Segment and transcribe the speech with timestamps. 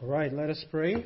[0.00, 1.04] All right, let us pray.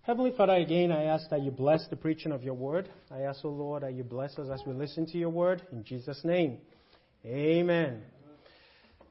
[0.00, 2.88] Heavenly Father, again, I ask that you bless the preaching of your word.
[3.10, 5.60] I ask, O oh Lord, that you bless us as we listen to your word.
[5.70, 6.56] In Jesus' name,
[7.26, 8.00] amen.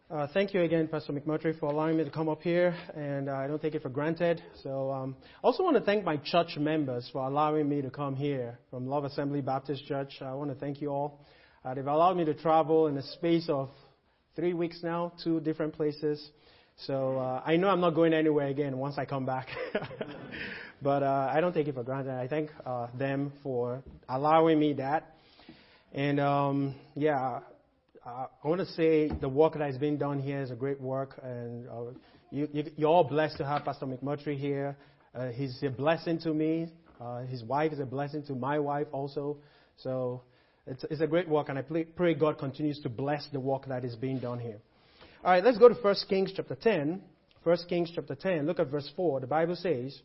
[0.09, 3.33] Uh, thank you again, Pastor McMurtry, for allowing me to come up here, and uh,
[3.33, 4.41] I don't take it for granted.
[4.63, 8.15] So, um, I also want to thank my church members for allowing me to come
[8.15, 10.15] here from Love Assembly Baptist Church.
[10.19, 11.23] I want to thank you all.
[11.63, 13.69] Uh, they've allowed me to travel in a space of
[14.35, 16.31] three weeks now, two different places.
[16.85, 19.47] So uh, I know I'm not going anywhere again once I come back.
[20.81, 22.13] but uh, I don't take it for granted.
[22.13, 25.15] I thank uh, them for allowing me that.
[25.91, 27.41] And um, yeah,
[28.05, 31.19] I want to say the work that has been done here is a great work,
[31.21, 31.73] and uh,
[32.31, 32.47] you,
[32.77, 34.77] you, are all blessed to have Pastor McMurtry here.
[35.13, 36.69] Uh, he's a blessing to me.
[37.01, 39.37] Uh, his wife is a blessing to my wife also.
[39.77, 40.21] So
[40.65, 43.83] it's, it's a great work, and I pray God continues to bless the work that
[43.83, 44.59] is being done here.
[45.21, 47.01] All right, let's go to 1 Kings chapter 10.
[47.43, 49.19] 1 Kings chapter 10, look at verse 4.
[49.19, 49.99] The Bible says,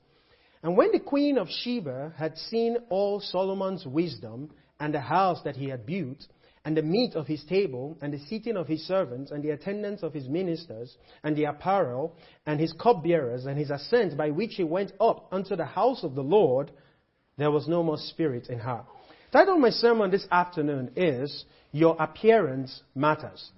[0.61, 5.55] And when the queen of Sheba had seen all Solomon's wisdom and the house that
[5.55, 6.27] he had built,
[6.65, 10.03] and the meat of his table, and the seating of his servants, and the attendance
[10.03, 14.65] of his ministers, and the apparel, and his cupbearers, and his ascent by which he
[14.65, 16.73] went up unto the house of the Lord,
[17.37, 18.83] there was no more spirit in her.
[19.31, 23.53] Title of my sermon this afternoon is Your Appearance Matters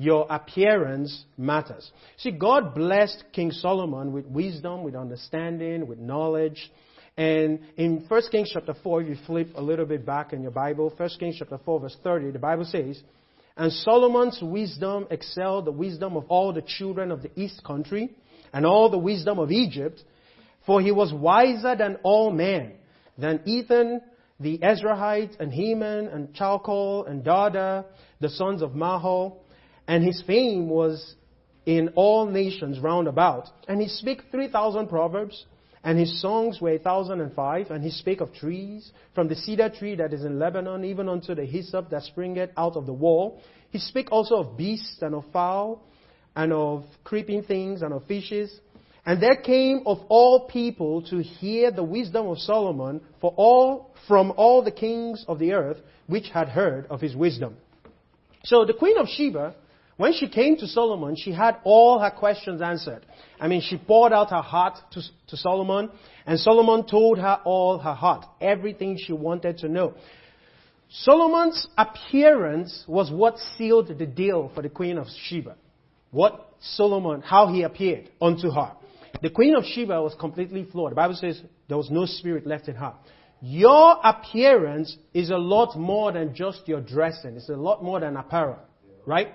[0.00, 1.90] your appearance matters.
[2.16, 6.70] See, God blessed King Solomon with wisdom, with understanding, with knowledge.
[7.18, 10.52] And in 1 Kings chapter 4, if you flip a little bit back in your
[10.52, 13.02] Bible, 1 Kings chapter 4, verse 30, the Bible says,
[13.58, 18.08] And Solomon's wisdom excelled the wisdom of all the children of the east country,
[18.54, 20.02] and all the wisdom of Egypt,
[20.64, 22.72] for he was wiser than all men,
[23.18, 24.00] than Ethan
[24.40, 27.84] the Ezrahite, and Heman, and Chalcol, and Darda,
[28.20, 29.36] the sons of Mahol,
[29.90, 31.16] and his fame was
[31.66, 33.48] in all nations round about.
[33.66, 35.46] And he spake 3,000 proverbs,
[35.82, 40.12] and his songs were 1,005, and he spake of trees, from the cedar tree that
[40.12, 43.42] is in Lebanon, even unto the hyssop that springeth out of the wall.
[43.70, 45.82] He spake also of beasts and of fowl,
[46.36, 48.60] and of creeping things, and of fishes.
[49.04, 54.34] And there came of all people to hear the wisdom of Solomon for all, from
[54.36, 57.56] all the kings of the earth, which had heard of his wisdom.
[58.44, 59.56] So the queen of Sheba
[60.00, 63.04] when she came to Solomon, she had all her questions answered.
[63.38, 65.90] I mean, she poured out her heart to, to Solomon,
[66.24, 69.92] and Solomon told her all her heart, everything she wanted to know.
[70.88, 75.56] Solomon's appearance was what sealed the deal for the queen of Sheba.
[76.12, 78.72] What Solomon, how he appeared unto her.
[79.20, 80.92] The queen of Sheba was completely flawed.
[80.92, 82.94] The Bible says there was no spirit left in her.
[83.42, 87.36] Your appearance is a lot more than just your dressing.
[87.36, 88.60] It's a lot more than apparel,
[89.04, 89.28] right?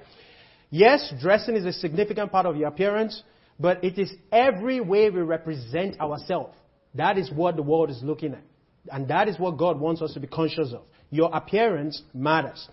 [0.70, 3.24] Yes, dressing is a significant part of your appearance,
[3.59, 6.58] but it is every way we represent ourselves.
[6.96, 8.44] That is what the world is looking at.
[8.92, 10.84] And that is what God wants us to be conscious of.
[11.09, 12.68] Your appearance matters.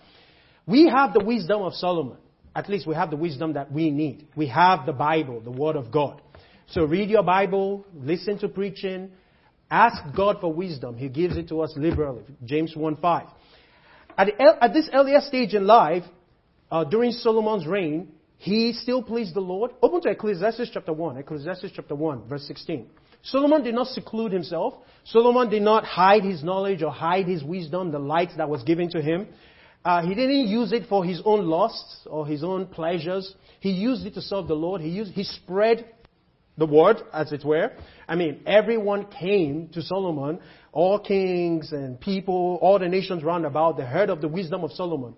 [0.66, 2.18] We have the wisdom of Solomon.
[2.54, 4.28] At least we have the wisdom that we need.
[4.36, 6.20] We have the Bible, the Word of God.
[6.68, 9.10] So read your Bible, listen to preaching,
[9.70, 10.96] ask God for wisdom.
[10.96, 12.22] He gives it to us liberally.
[12.44, 13.28] James 1:5.
[14.16, 16.04] At, at this earlier stage in life,
[16.72, 19.72] uh, during Solomon's reign, he still pleased the Lord.
[19.82, 22.88] Open to Ecclesiastes chapter 1, Ecclesiastes chapter 1, verse 16.
[23.22, 24.74] Solomon did not seclude himself.
[25.04, 28.88] Solomon did not hide his knowledge or hide his wisdom, the light that was given
[28.90, 29.28] to him.
[29.84, 33.34] Uh, he didn't use it for his own lusts or his own pleasures.
[33.60, 34.80] He used it to serve the Lord.
[34.80, 35.84] He, used, he spread
[36.56, 37.72] the word, as it were.
[38.08, 40.40] I mean, everyone came to Solomon,
[40.72, 44.72] all kings and people, all the nations round about, they heard of the wisdom of
[44.72, 45.14] Solomon.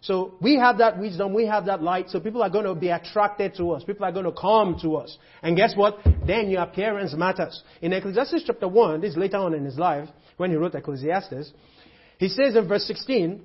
[0.00, 2.88] So we have that wisdom, we have that light, so people are going to be
[2.90, 3.82] attracted to us.
[3.84, 5.18] People are going to come to us.
[5.42, 5.98] And guess what?
[6.26, 7.62] Then your appearance matters.
[7.82, 11.52] In Ecclesiastes chapter 1, this is later on in his life, when he wrote Ecclesiastes,
[12.18, 13.42] he says in verse 16,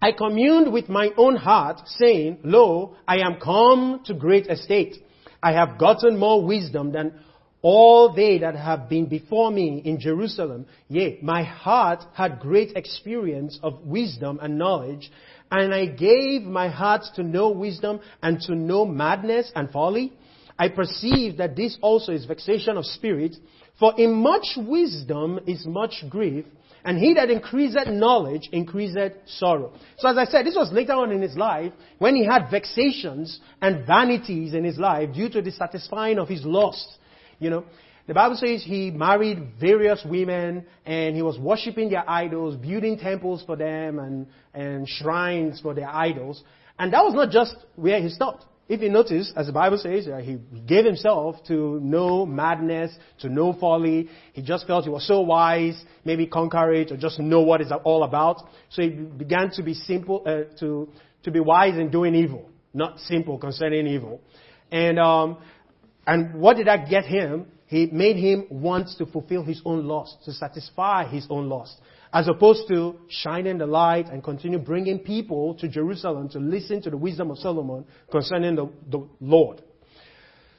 [0.00, 4.96] I communed with my own heart, saying, Lo, I am come to great estate.
[5.42, 7.14] I have gotten more wisdom than
[7.60, 10.66] all they that have been before me in Jerusalem.
[10.88, 15.10] Yea, my heart had great experience of wisdom and knowledge,
[15.50, 20.12] and I gave my heart to know wisdom and to know madness and folly.
[20.58, 23.36] I perceive that this also is vexation of spirit.
[23.78, 26.44] For in much wisdom is much grief,
[26.84, 29.72] and he that increaseth knowledge increaseth sorrow.
[29.98, 33.40] So as I said, this was later on in his life when he had vexations
[33.60, 36.88] and vanities in his life due to the satisfying of his lust.
[37.38, 37.64] You know,
[38.08, 43.42] the Bible says he married various women and he was worshiping their idols, building temples
[43.44, 46.42] for them and, and shrines for their idols.
[46.78, 48.46] And that was not just where he stopped.
[48.66, 53.28] if you notice, as the Bible says, uh, he gave himself to no madness, to
[53.28, 54.08] no folly.
[54.32, 57.72] He just felt he was so wise, maybe conquer it, or just know what it's
[57.84, 58.48] all about.
[58.70, 60.88] So he began to be simple, uh, to,
[61.24, 64.22] to be wise in doing evil, not simple concerning evil.
[64.72, 65.36] And, um,
[66.06, 67.48] and what did that get him?
[67.68, 71.80] He made him want to fulfill his own lust, to satisfy his own lust
[72.12, 76.90] as opposed to shining the light and continue bringing people to Jerusalem to listen to
[76.90, 79.62] the wisdom of Solomon concerning the, the Lord.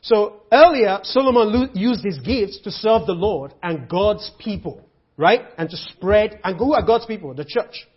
[0.01, 4.85] So earlier, Solomon used his gifts to serve the Lord and God's people,
[5.17, 5.41] right?
[5.57, 7.33] And to spread, and who are God's people?
[7.33, 7.87] The church.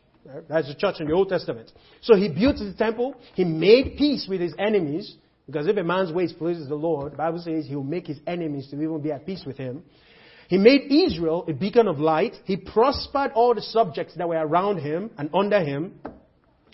[0.49, 1.70] That's the church in the Old Testament.
[2.00, 5.17] So he built the temple, he made peace with his enemies,
[5.52, 8.19] because if a man's ways pleases the Lord, the Bible says he will make his
[8.26, 9.82] enemies to even be at peace with him.
[10.49, 12.34] He made Israel a beacon of light.
[12.44, 16.00] He prospered all the subjects that were around him and under him,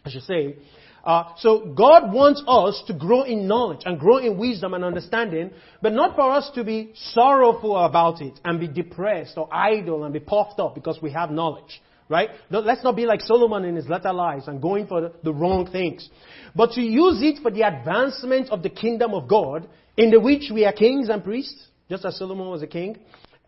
[0.05, 0.57] I should say.
[1.05, 5.51] Uh, so God wants us to grow in knowledge and grow in wisdom and understanding,
[5.83, 10.13] but not for us to be sorrowful about it and be depressed or idle and
[10.13, 11.81] be puffed up because we have knowledge.
[12.09, 12.31] Right?
[12.51, 16.09] Let's not be like Solomon in his latter lives and going for the, wrong things.
[16.57, 20.51] But to use it for the advancement of the kingdom of God, in the which
[20.53, 22.99] we are kings and priests, just as Solomon was a king,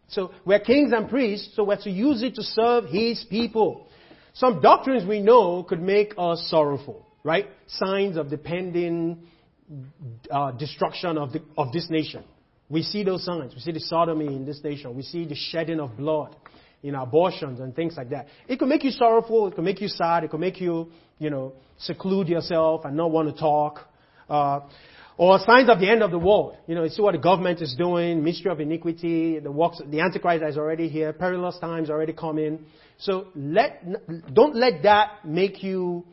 [0.09, 3.89] so we're kings and priests, so we're to use it to serve His people.
[4.35, 7.47] Some doctrines we know could make us sorrowful, right?
[7.67, 9.27] Signs of the pending
[10.31, 12.25] uh, destruction of, the, of this nation.
[12.69, 13.55] We see those signs.
[13.55, 14.97] We see the sodomy in this nation.
[14.97, 16.37] We see the shedding of blood
[16.83, 18.29] in abortions and things like that.
[18.49, 19.49] It could make you sorrowful.
[19.49, 20.25] It could make you sad.
[20.25, 23.87] It could make you, you know, seclude yourself and not want to talk.
[24.29, 24.61] Uh,
[25.19, 26.57] or signs of the end of the world.
[26.67, 30.01] You know, you see what the government is doing, mystery of iniquity, the works, the
[30.01, 32.61] Antichrist is already here, perilous times already coming.
[32.99, 33.85] So let,
[34.33, 36.07] don't let that make you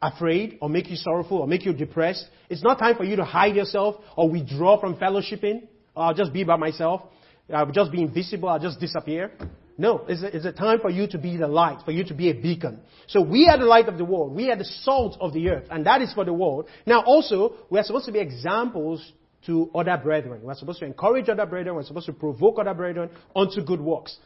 [0.00, 2.26] afraid or make you sorrowful or make you depressed.
[2.48, 5.68] It's not time for you to hide yourself or withdraw from fellowshipping.
[5.94, 7.02] I'll just be by myself.
[7.52, 8.48] I'll just be invisible.
[8.48, 9.32] I'll just disappear.
[9.78, 12.30] No, it's a, it's time for you to be the light, for you to be
[12.30, 12.80] a beacon.
[13.06, 14.34] So we are the light of the world.
[14.34, 16.68] We are the salt of the earth, and that is for the world.
[16.86, 19.12] Now also, we are supposed to be examples
[19.46, 20.42] to other brethren.
[20.42, 21.74] We're supposed to encourage other brethren.
[21.74, 24.16] We're supposed to provoke other brethren unto good works.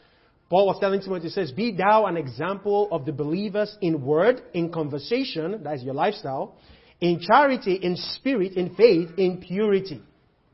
[0.51, 4.43] Paul was telling Timothy, he says, Be thou an example of the believers in word,
[4.53, 6.57] in conversation, that is your lifestyle,
[7.01, 10.03] in charity, in spirit, in faith, in purity.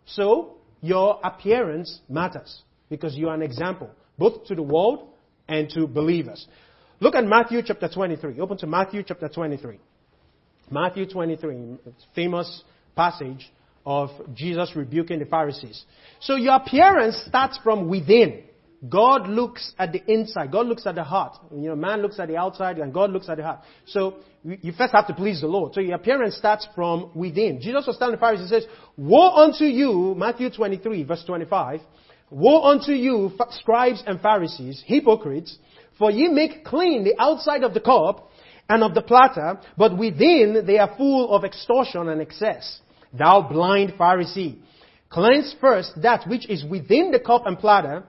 [0.06, 5.09] So, your appearance matters because you are an example both to the world
[5.49, 6.47] and to believers.
[7.00, 8.41] Look at Matthew chapter 23.
[8.41, 9.79] Open to Matthew chapter 23.
[10.70, 11.79] Matthew 23,
[12.14, 12.62] famous
[12.97, 13.50] passage
[13.85, 15.85] of Jesus rebuking the Pharisees.
[16.20, 18.44] So your appearance starts from within.
[18.88, 20.50] God looks at the inside.
[20.50, 21.37] God looks at the heart.
[21.53, 23.61] You know, man looks at the outside and God looks at the heart.
[23.87, 25.73] So you first have to please the Lord.
[25.75, 27.61] So your appearance starts from within.
[27.61, 28.67] Jesus was telling the Pharisees, says,
[28.97, 31.81] Woe unto you, Matthew 23, verse 25,
[32.32, 35.58] Woe unto you, scribes and Pharisees, hypocrites,
[35.99, 38.31] for ye make clean the outside of the cup
[38.70, 42.81] and of the platter, but within they are full of extortion and excess.
[43.12, 44.56] Thou blind Pharisee,
[45.11, 48.05] cleanse first that which is within the cup and platter,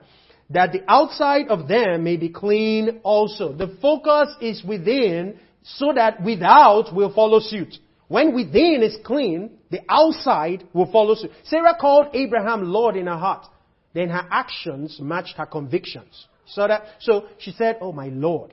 [0.48, 3.52] that the outside of them may be clean also.
[3.52, 7.76] The focus is within so that without will follow suit.
[8.08, 11.30] When within is clean, the outside will follow suit.
[11.44, 13.48] Sarah called Abraham Lord in her heart
[13.94, 16.26] then her actions matched her convictions.
[16.46, 18.52] So that, so she said, Oh my Lord.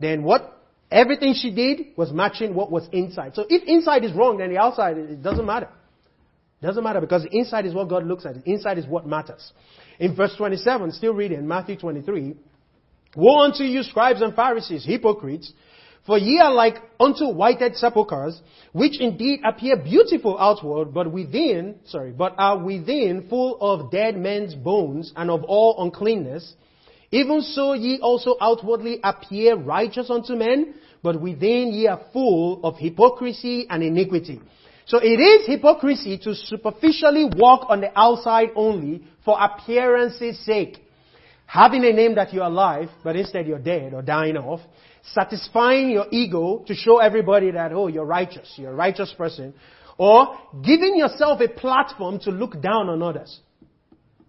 [0.00, 0.54] Then what?
[0.90, 3.34] Everything she did was matching what was inside.
[3.34, 5.68] So if inside is wrong, then the outside, it doesn't matter.
[6.62, 8.42] It doesn't matter because the inside is what God looks at.
[8.42, 9.52] The inside is what matters.
[9.98, 12.34] In verse 27, still reading, Matthew 23,
[13.16, 15.52] Woe unto you, scribes and Pharisees, hypocrites,
[16.08, 18.40] for ye are like unto whited sepulchres,
[18.72, 24.54] which indeed appear beautiful outward, but within, sorry, but are within full of dead men's
[24.54, 26.54] bones and of all uncleanness.
[27.10, 32.78] Even so ye also outwardly appear righteous unto men, but within ye are full of
[32.78, 34.40] hypocrisy and iniquity.
[34.86, 40.78] So it is hypocrisy to superficially walk on the outside only for appearance's sake.
[41.44, 44.60] Having a name that you're alive, but instead you're dead or dying off
[45.12, 49.54] satisfying your ego to show everybody that, oh, you're righteous, you're a righteous person,
[49.96, 53.40] or giving yourself a platform to look down on others.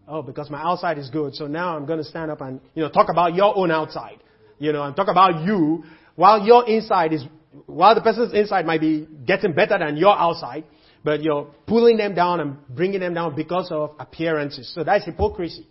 [0.08, 2.82] Oh, because my outside is good, so now I'm going to stand up and, you
[2.82, 4.18] know, talk about your own outside.
[4.58, 5.84] You know, and talk about you
[6.16, 7.24] while your inside is,
[7.66, 10.66] while the person's inside might be getting better than your outside,
[11.04, 14.70] but you're pulling them down and bringing them down because of appearances.
[14.76, 15.66] So that's hypocrisy.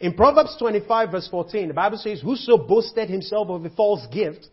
[0.00, 4.48] In Proverbs 25 verse 14, the Bible says, Whoso boasted himself of a false gift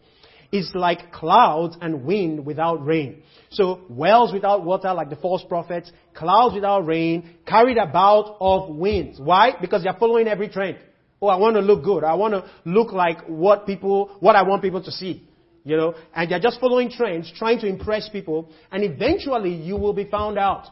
[0.52, 3.24] is like clouds and wind without rain.
[3.50, 9.20] So wells without water, like the false prophets, clouds without rain, carried about of winds.
[9.20, 9.54] Why?
[9.60, 10.78] Because they're following every trend.
[11.22, 12.04] Oh, I want to look good.
[12.04, 15.28] I want to look like what people, what I want people to see.
[15.64, 19.94] You know, and they're just following trends, trying to impress people, and eventually you will
[19.94, 20.68] be found out.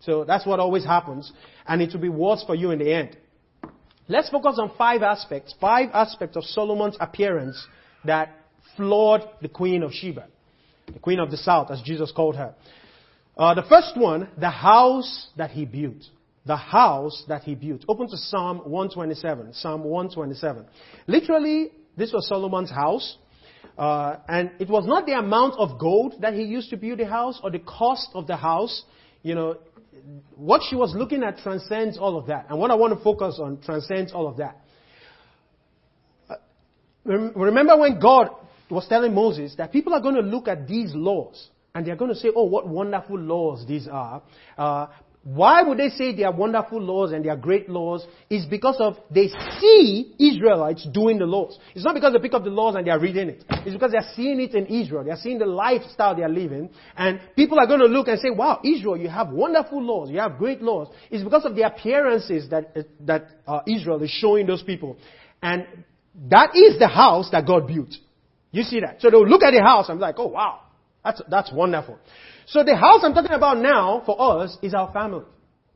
[0.00, 1.32] So that's what always happens,
[1.66, 3.16] and it will be worse for you in the end.
[4.08, 7.66] Let's focus on five aspects, five aspects of Solomon's appearance
[8.04, 8.34] that
[8.76, 10.28] floored the Queen of Sheba,
[10.92, 12.54] the Queen of the South, as Jesus called her.
[13.36, 16.02] Uh, the first one, the house that he built.
[16.46, 17.84] The house that he built.
[17.88, 19.52] Open to Psalm 127.
[19.54, 20.64] Psalm 127.
[21.08, 23.18] Literally, this was Solomon's house.
[23.76, 27.06] Uh, and it was not the amount of gold that he used to build the
[27.06, 28.84] house or the cost of the house.
[29.22, 29.56] You know,
[30.34, 32.46] what she was looking at transcends all of that.
[32.48, 34.60] And what I want to focus on transcends all of that.
[36.28, 36.34] Uh,
[37.04, 38.28] remember when God
[38.70, 42.10] was telling Moses that people are going to look at these laws and they're going
[42.10, 44.22] to say, oh, what wonderful laws these are.
[44.56, 44.86] Uh,
[45.26, 48.06] why would they say they are wonderful laws and they are great laws?
[48.30, 49.26] Is because of they
[49.58, 51.58] see Israelites doing the laws.
[51.74, 53.44] It's not because they pick up the laws and they are reading it.
[53.48, 55.02] It's because they are seeing it in Israel.
[55.02, 56.70] They are seeing the lifestyle they are living.
[56.96, 60.10] And people are going to look and say, wow, Israel, you have wonderful laws.
[60.10, 60.94] You have great laws.
[61.10, 64.96] It's because of the appearances that, that uh, Israel is showing those people.
[65.42, 65.66] And
[66.30, 67.92] that is the house that God built.
[68.52, 69.00] You see that?
[69.00, 70.60] So they'll look at the house and be like, oh wow,
[71.02, 71.98] that's, that's wonderful.
[72.46, 75.24] So the house I'm talking about now for us is our family.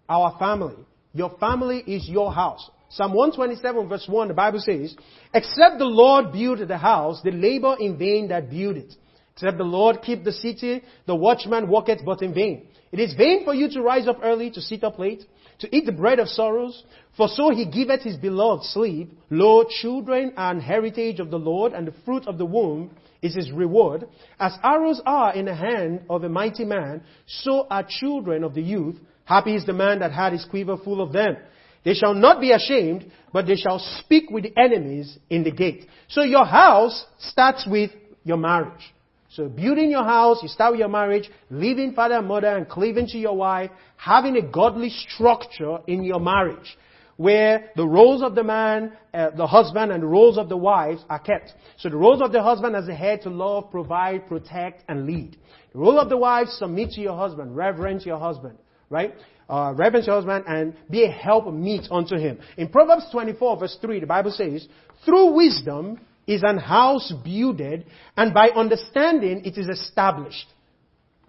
[0.08, 0.76] Our family.
[1.12, 2.70] Your family is your house.
[2.90, 4.94] Psalm 127 verse 1, the Bible says,
[5.34, 8.94] Except the Lord build the house, they labor in vain that build it.
[9.32, 12.68] Except the Lord keep the city, the watchman walketh but in vain.
[12.92, 15.24] It is vain for you to rise up early, to sit up late,
[15.60, 16.84] to eat the bread of sorrows,
[17.16, 19.12] for so he giveth his beloved sleep.
[19.30, 22.90] Lo, children are an heritage of the Lord, and the fruit of the womb
[23.20, 24.06] is his reward.
[24.38, 28.62] As arrows are in the hand of a mighty man, so are children of the
[28.62, 28.96] youth.
[29.24, 31.36] Happy is the man that had his quiver full of them.
[31.84, 35.86] They shall not be ashamed, but they shall speak with the enemies in the gate.
[36.08, 37.90] So your house starts with
[38.22, 38.92] your marriage.
[39.30, 43.06] So building your house, you start with your marriage, leaving father and mother and cleaving
[43.08, 46.76] to your wife, having a godly structure in your marriage
[47.20, 51.04] where the roles of the man, uh, the husband, and the roles of the wives
[51.10, 51.52] are kept.
[51.76, 55.36] So the roles of the husband as the head to love, provide, protect, and lead.
[55.74, 58.56] The role of the wife, submit to your husband, reverence your husband,
[58.88, 59.12] right?
[59.50, 62.38] Uh, reverence your husband and be a help meet unto him.
[62.56, 64.66] In Proverbs 24 verse 3, the Bible says,
[65.04, 67.84] through wisdom is an house builded,
[68.16, 70.46] and by understanding it is established.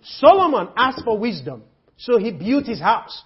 [0.03, 1.63] Solomon asked for wisdom,
[1.97, 3.23] so he built his house.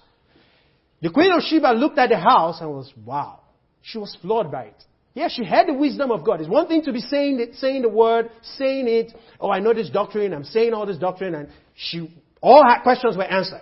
[1.01, 3.41] The queen of Sheba looked at the house and was, wow.
[3.81, 4.83] She was floored by it.
[5.13, 6.41] Yeah, she had the wisdom of God.
[6.41, 9.13] It's one thing to be saying it, saying the word, saying it.
[9.39, 10.33] Oh, I know this doctrine.
[10.33, 12.11] I'm saying all this doctrine, and she
[12.41, 13.61] all her questions were answered.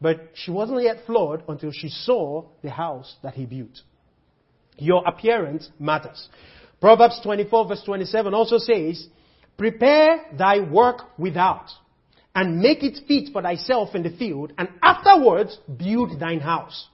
[0.00, 3.80] But she wasn't yet floored until she saw the house that he built.
[4.76, 6.28] Your appearance matters.
[6.80, 9.06] Proverbs 24 verse 27 also says,
[9.56, 11.70] Prepare thy work without
[12.36, 16.86] and make it fit for thyself in the field, and afterwards build thine house.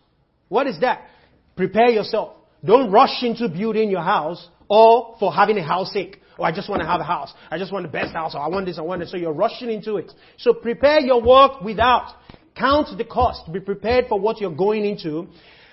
[0.48, 1.08] What is that?
[1.56, 2.36] Prepare yourself.
[2.64, 6.20] Don't rush into building your house or for having a house sake.
[6.38, 7.34] Oh, I just want to have a house.
[7.50, 8.36] I just want the best house.
[8.36, 9.10] Or I want this, I want this.
[9.10, 10.12] So you're rushing into it.
[10.38, 12.14] So prepare your work without.
[12.54, 13.52] Count the cost.
[13.52, 15.26] Be prepared for what you're going into.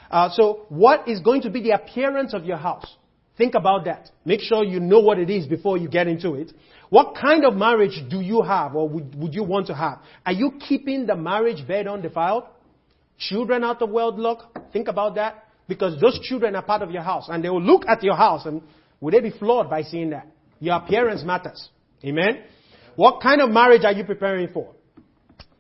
[0.09, 2.95] Uh, so what is going to be the appearance of your house?
[3.37, 4.09] Think about that.
[4.25, 6.51] Make sure you know what it is before you get into it.
[6.89, 9.99] What kind of marriage do you have or would, would you want to have?
[10.25, 12.45] Are you keeping the marriage bed undefiled?
[13.17, 14.71] Children out of wedlock?
[14.73, 15.45] Think about that.
[15.67, 18.45] Because those children are part of your house and they will look at your house
[18.45, 18.63] and
[19.01, 20.27] would they be flawed by seeing that?
[20.59, 21.69] Your appearance matters.
[22.03, 22.43] Amen?
[22.95, 24.73] What kind of marriage are you preparing for?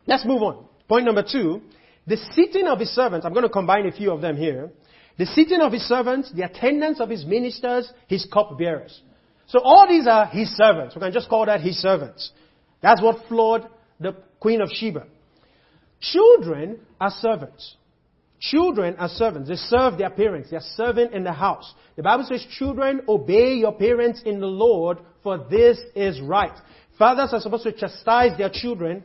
[0.07, 0.65] Let's move on.
[0.87, 1.61] Point number two.
[2.07, 4.71] The sitting of his servants, I'm going to combine a few of them here.
[5.19, 8.99] The sitting of his servants, the attendance of his ministers, his cupbearers.
[9.49, 10.95] So all these are his servants.
[10.95, 12.31] We can just call that his servants.
[12.81, 13.63] That's what floored
[13.99, 15.05] the Queen of Sheba.
[15.99, 17.75] Children are servants.
[18.39, 19.49] Children are servants.
[19.49, 20.49] They serve their parents.
[20.49, 21.73] They are serving in the house.
[21.97, 26.53] The Bible says, children, obey your parents in the Lord, for this is right.
[26.97, 29.03] Fathers are supposed to chastise their children,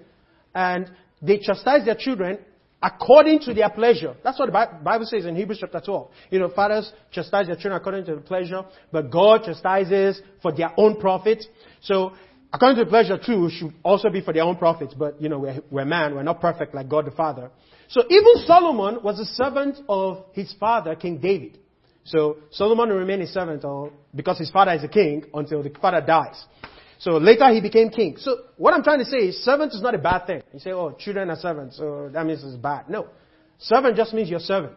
[0.54, 0.88] and
[1.20, 2.38] they chastise their children
[2.84, 4.14] according to their pleasure.
[4.22, 6.10] That's what the Bible says in Hebrews chapter 12.
[6.30, 8.62] You know, fathers chastise their children according to their pleasure,
[8.92, 11.44] but God chastises for their own profit.
[11.80, 12.12] So,
[12.52, 14.94] according to the pleasure too, should also be for their own profit.
[14.98, 17.50] But, you know, we're, we're man, we're not perfect like God the Father.
[17.88, 21.58] So even Solomon was a servant of his father, King David.
[22.04, 23.64] So Solomon will remain a servant
[24.14, 26.44] because his father is a king until the father dies.
[27.04, 28.16] So later he became king.
[28.16, 30.42] So what I'm trying to say is servant is not a bad thing.
[30.54, 32.88] You say, oh, children are servants, so that means it's bad.
[32.88, 33.08] No.
[33.58, 34.72] Servant just means you're servant.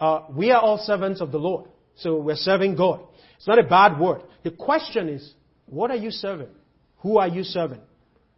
[0.00, 1.68] Uh, we are all servants of the Lord.
[1.96, 3.02] So we're serving God.
[3.36, 4.22] It's not a bad word.
[4.44, 5.34] The question is,
[5.66, 6.48] what are you serving?
[7.00, 7.80] Who are you serving?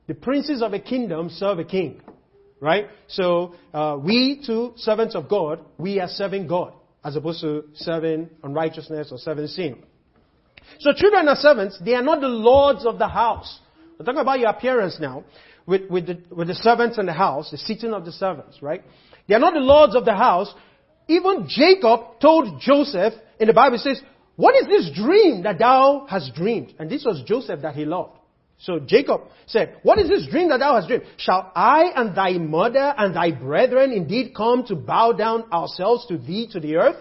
[0.08, 2.02] The princes of a kingdom serve a king.
[2.58, 2.88] Right?
[3.06, 6.72] So, uh, we too, servants of God, we are serving God
[7.04, 9.84] as opposed to serving unrighteousness or serving sin.
[10.81, 13.61] So children are servants, they are not the lords of the house.
[13.99, 15.25] We're talking about your appearance now
[15.67, 18.83] with, with, the, with the servants in the house, the seating of the servants, right?
[19.29, 20.52] They are not the lords of the house.
[21.09, 24.00] Even Jacob told Joseph, in the Bible says,
[24.37, 26.73] what is this dream that thou hast dreamed?
[26.79, 28.17] And this was Joseph that he loved.
[28.61, 31.05] So Jacob said, What is this dream that thou hast dreamed?
[31.17, 36.19] Shall I and thy mother and thy brethren indeed come to bow down ourselves to
[36.19, 36.97] thee to the earth?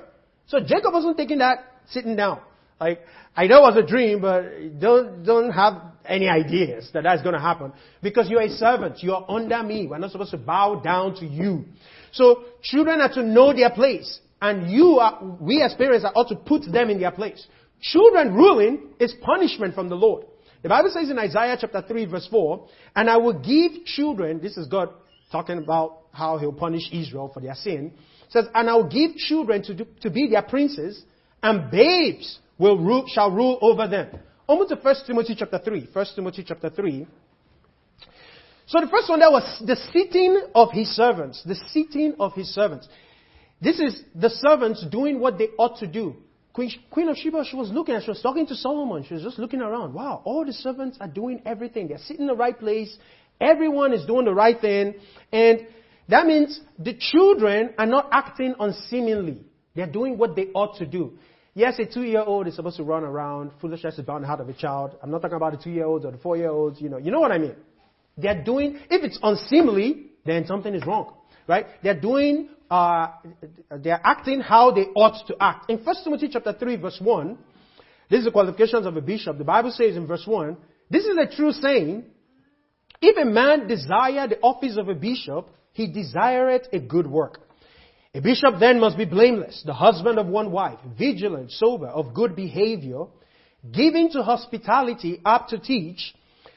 [0.47, 2.39] So Jacob wasn't taking that sitting down.
[2.79, 3.01] Like,
[3.35, 5.73] I know it was a dream, but don't, don't have
[6.05, 7.73] any ideas that that's going to happen.
[8.01, 9.03] Because you're a servant.
[9.03, 9.87] You're under me.
[9.87, 11.65] We're not supposed to bow down to you.
[12.11, 14.19] So children are to know their place.
[14.41, 17.45] And you are, we as parents are ought to put them in their place.
[17.81, 20.25] Children ruling is punishment from the Lord.
[20.61, 24.57] The Bible says in Isaiah chapter 3 verse 4, and I will give children, this
[24.57, 24.89] is God
[25.31, 27.93] talking about how he'll punish Israel for their sin,
[28.29, 31.01] says, and I will give children to, do, to be their princes,
[31.41, 34.09] and babes will rule, shall rule over them.
[34.45, 35.89] Almost to 1 Timothy chapter 3.
[35.91, 37.07] 1 Timothy chapter 3.
[38.67, 41.41] So the first one there was the seating of his servants.
[41.43, 42.87] The seating of his servants.
[43.61, 46.15] This is the servants doing what they ought to do.
[46.53, 49.03] Queen, Queen of Sheba, she was looking she was talking to Solomon.
[49.07, 49.93] She was just looking around.
[49.93, 51.87] Wow, all the servants are doing everything.
[51.87, 52.95] They're sitting in the right place.
[53.39, 54.95] Everyone is doing the right thing.
[55.31, 55.67] And
[56.07, 59.41] that means the children are not acting unseemingly.
[59.75, 61.17] They're doing what they ought to do.
[61.53, 63.51] Yes, a two-year-old is supposed to run around.
[63.59, 64.95] Foolishness is bound the heart of a child.
[65.01, 66.79] I'm not talking about the two-year-olds or the four-year-olds.
[66.79, 67.55] You know, you know what I mean.
[68.17, 68.79] They're doing.
[68.89, 71.13] If it's unseemly, then something is wrong,
[71.47, 71.65] right?
[71.81, 73.07] They're doing uh,
[73.79, 75.69] they're acting how they ought to act.
[75.69, 77.37] In 1 Timothy chapter 3 verse 1,
[78.09, 79.37] this is the qualifications of a bishop.
[79.37, 80.57] The Bible says in verse 1,
[80.89, 82.05] this is a true saying,
[83.01, 87.39] if a man desire the office of a bishop, he desireth a good work.
[88.15, 92.35] A bishop then must be blameless, the husband of one wife, vigilant, sober, of good
[92.35, 93.03] behavior,
[93.71, 96.15] giving to hospitality, apt to teach,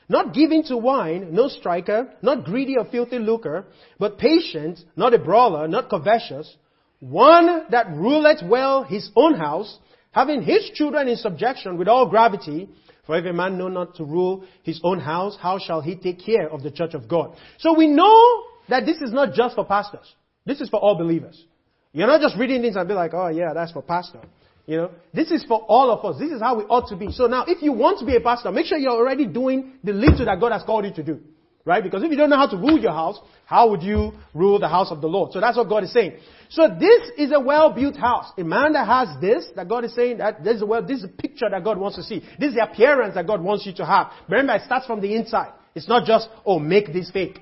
[0.08, 3.66] not giving to wine, no striker, not greedy or filthy lucre,
[3.98, 6.56] but patient, not a brawler, not covetous,
[7.00, 9.78] one that ruleth well his own house,
[10.12, 12.70] having his children in subjection with all gravity.
[13.04, 16.24] For if a man know not to rule his own house, how shall he take
[16.24, 17.36] care of the church of God?
[17.58, 20.14] So we know that this is not just for pastors.
[20.44, 21.44] This is for all believers.
[21.92, 24.20] You're not just reading things and be like, oh yeah, that's for pastor.
[24.66, 26.20] You know, this is for all of us.
[26.20, 27.10] This is how we ought to be.
[27.10, 29.92] So now, if you want to be a pastor, make sure you're already doing the
[29.92, 31.20] little that God has called you to do.
[31.64, 31.82] Right?
[31.82, 34.68] Because if you don't know how to rule your house, how would you rule the
[34.68, 35.32] house of the Lord?
[35.32, 36.14] So that's what God is saying.
[36.48, 38.32] So this is a well-built house.
[38.36, 40.98] A man that has this, that God is saying that this is a well, this
[40.98, 42.18] is a picture that God wants to see.
[42.38, 44.10] This is the appearance that God wants you to have.
[44.28, 45.52] Remember, it starts from the inside.
[45.74, 47.40] It's not just, oh, make this fake.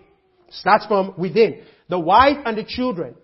[0.49, 1.63] It starts from within.
[1.91, 3.15] The wife and the children.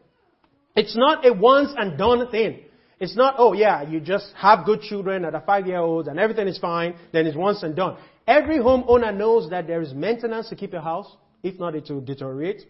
[0.74, 2.60] It's not a once and done thing.
[2.98, 6.18] It's not, oh yeah, you just have good children at a five year old and
[6.18, 7.96] everything is fine, then it's once and done.
[8.26, 11.06] Every homeowner knows that there is maintenance to keep your house.
[11.42, 12.62] If not, it will deteriorate.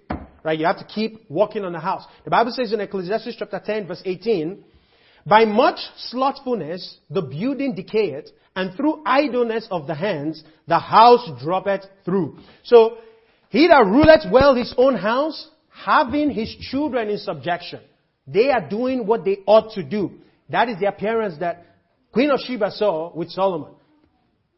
[0.45, 0.59] Right?
[0.59, 2.05] You have to keep working on the house.
[2.25, 4.63] The Bible says in Ecclesiastes chapter 10 verse 18,
[5.25, 11.83] by much slothfulness the building decayeth, and through idleness of the hands the house droppeth
[12.05, 12.39] through.
[12.65, 12.99] So,
[13.49, 15.49] he that ruleth well his own house,
[15.85, 17.81] having his children in subjection.
[18.27, 20.13] They are doing what they ought to do.
[20.49, 21.65] That is the appearance that
[22.13, 23.73] Queen of Sheba saw with Solomon.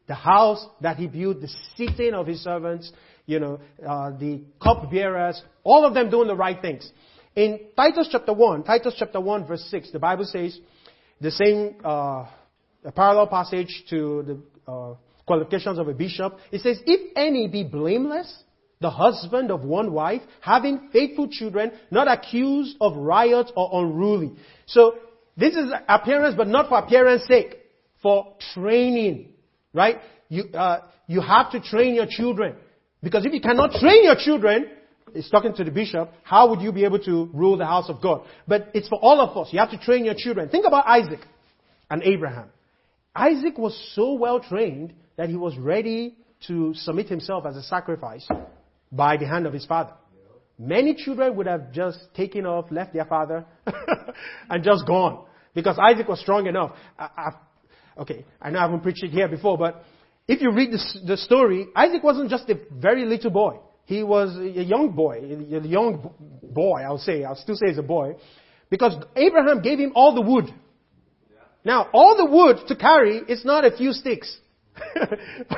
[0.07, 2.91] The house that he built, the seating of his servants,
[3.25, 6.89] you know, uh, the cupbearers, all of them doing the right things.
[7.35, 10.57] In Titus chapter 1, Titus chapter 1 verse 6, the Bible says,
[11.21, 12.25] the same, uh,
[12.95, 14.95] parallel passage to the uh,
[15.27, 16.39] qualifications of a bishop.
[16.51, 18.43] It says, if any be blameless,
[18.81, 24.31] the husband of one wife, having faithful children, not accused of riot or unruly.
[24.67, 24.95] So,
[25.35, 27.57] this is appearance, but not for appearance sake,
[28.01, 29.29] for training,
[29.73, 29.97] right?
[30.29, 32.55] You, uh, you have to train your children.
[33.01, 34.69] Because if you cannot train your children,
[35.13, 38.01] it's talking to the bishop, how would you be able to rule the house of
[38.01, 38.25] God?
[38.47, 39.51] But it's for all of us.
[39.51, 40.49] You have to train your children.
[40.49, 41.19] Think about Isaac
[41.89, 42.49] and Abraham.
[43.15, 46.15] Isaac was so well trained that he was ready
[46.47, 48.27] to submit himself as a sacrifice
[48.91, 49.93] by the hand of his father.
[50.57, 53.45] Many children would have just taken off, left their father,
[54.49, 55.25] and just gone.
[55.53, 56.75] Because Isaac was strong enough.
[56.97, 59.83] I, I, okay, I know I haven't preached it here before, but
[60.27, 63.59] if you read the, the story, Isaac wasn't just a very little boy.
[63.85, 67.23] He was a young boy, a young boy, I'll say.
[67.23, 68.17] I'll still say he's a boy.
[68.69, 70.53] Because Abraham gave him all the wood.
[71.63, 74.37] Now, all the wood to carry is not a few sticks.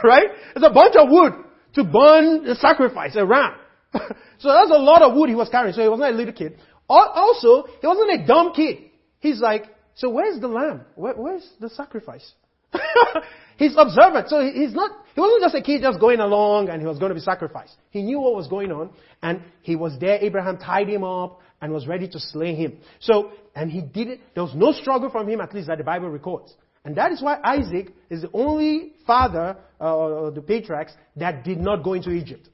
[0.03, 0.27] right?
[0.55, 1.33] It's a bunch of wood
[1.75, 3.55] to burn the sacrifice, a ram.
[3.93, 5.73] so that's a lot of wood he was carrying.
[5.73, 6.57] So he was not a little kid.
[6.87, 8.77] Also, he wasn't a dumb kid.
[9.19, 9.63] He's like,
[9.95, 10.81] so where's the lamb?
[10.95, 12.33] Where, where's the sacrifice?
[13.57, 14.29] he's observant.
[14.29, 17.09] So he's not, he wasn't just a kid just going along and he was going
[17.09, 17.75] to be sacrificed.
[17.91, 18.89] He knew what was going on
[19.21, 20.17] and he was there.
[20.21, 22.77] Abraham tied him up and was ready to slay him.
[22.99, 24.19] So, and he did it.
[24.33, 26.53] There was no struggle from him, at least that the Bible records.
[26.83, 31.83] And that is why Isaac is the only father, uh, the patriarchs, that did not
[31.83, 32.49] go into Egypt.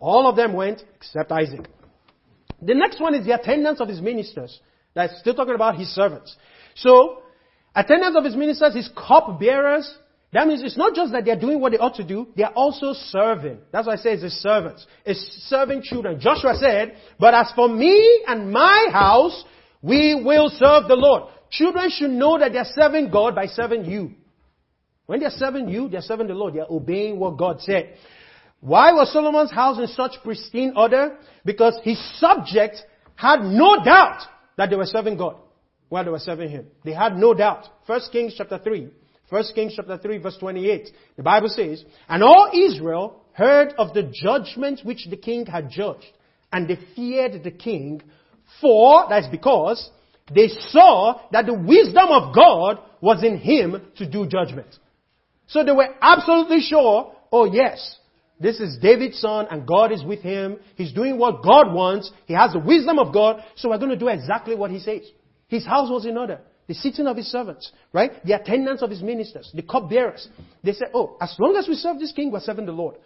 [0.00, 1.68] All of them went except Isaac.
[2.60, 4.60] The next one is the attendance of his ministers.
[4.94, 6.34] That's still talking about his servants.
[6.74, 7.22] So,
[7.74, 9.96] attendance of his ministers, his cup bearers,
[10.32, 12.92] that means it's not just that they're doing what they ought to do, they're also
[12.92, 13.58] serving.
[13.72, 14.80] That's why I say it's a servant.
[15.04, 16.18] It's serving children.
[16.18, 19.44] Joshua said, but as for me and my house,
[19.82, 21.32] we will serve the Lord.
[21.50, 24.12] Children should know that they're serving God by serving you.
[25.06, 26.54] When they're serving you, they're serving the Lord.
[26.54, 27.94] They're obeying what God said.
[28.60, 31.16] Why was Solomon's house in such pristine order?
[31.44, 32.82] Because his subjects
[33.14, 34.22] had no doubt
[34.56, 35.36] that they were serving God
[35.88, 36.66] while they were serving him.
[36.84, 37.68] They had no doubt.
[37.86, 38.88] First Kings chapter 3.
[39.30, 40.88] First Kings chapter 3 verse 28.
[41.16, 46.06] The Bible says, And all Israel heard of the judgment which the king had judged,
[46.52, 48.02] and they feared the king,
[48.60, 49.90] for, that's because,
[50.34, 54.68] they saw that the wisdom of God was in him to do judgment.
[55.46, 57.98] So they were absolutely sure, oh yes,
[58.40, 60.58] this is David's son and God is with him.
[60.74, 62.10] He's doing what God wants.
[62.26, 63.42] He has the wisdom of God.
[63.54, 65.02] So we're going to do exactly what he says.
[65.48, 66.40] His house was in order.
[66.66, 68.24] The sitting of his servants, right?
[68.24, 70.28] The attendance of his ministers, the cupbearers.
[70.64, 72.96] They said, oh, as long as we serve this king, we're serving the Lord.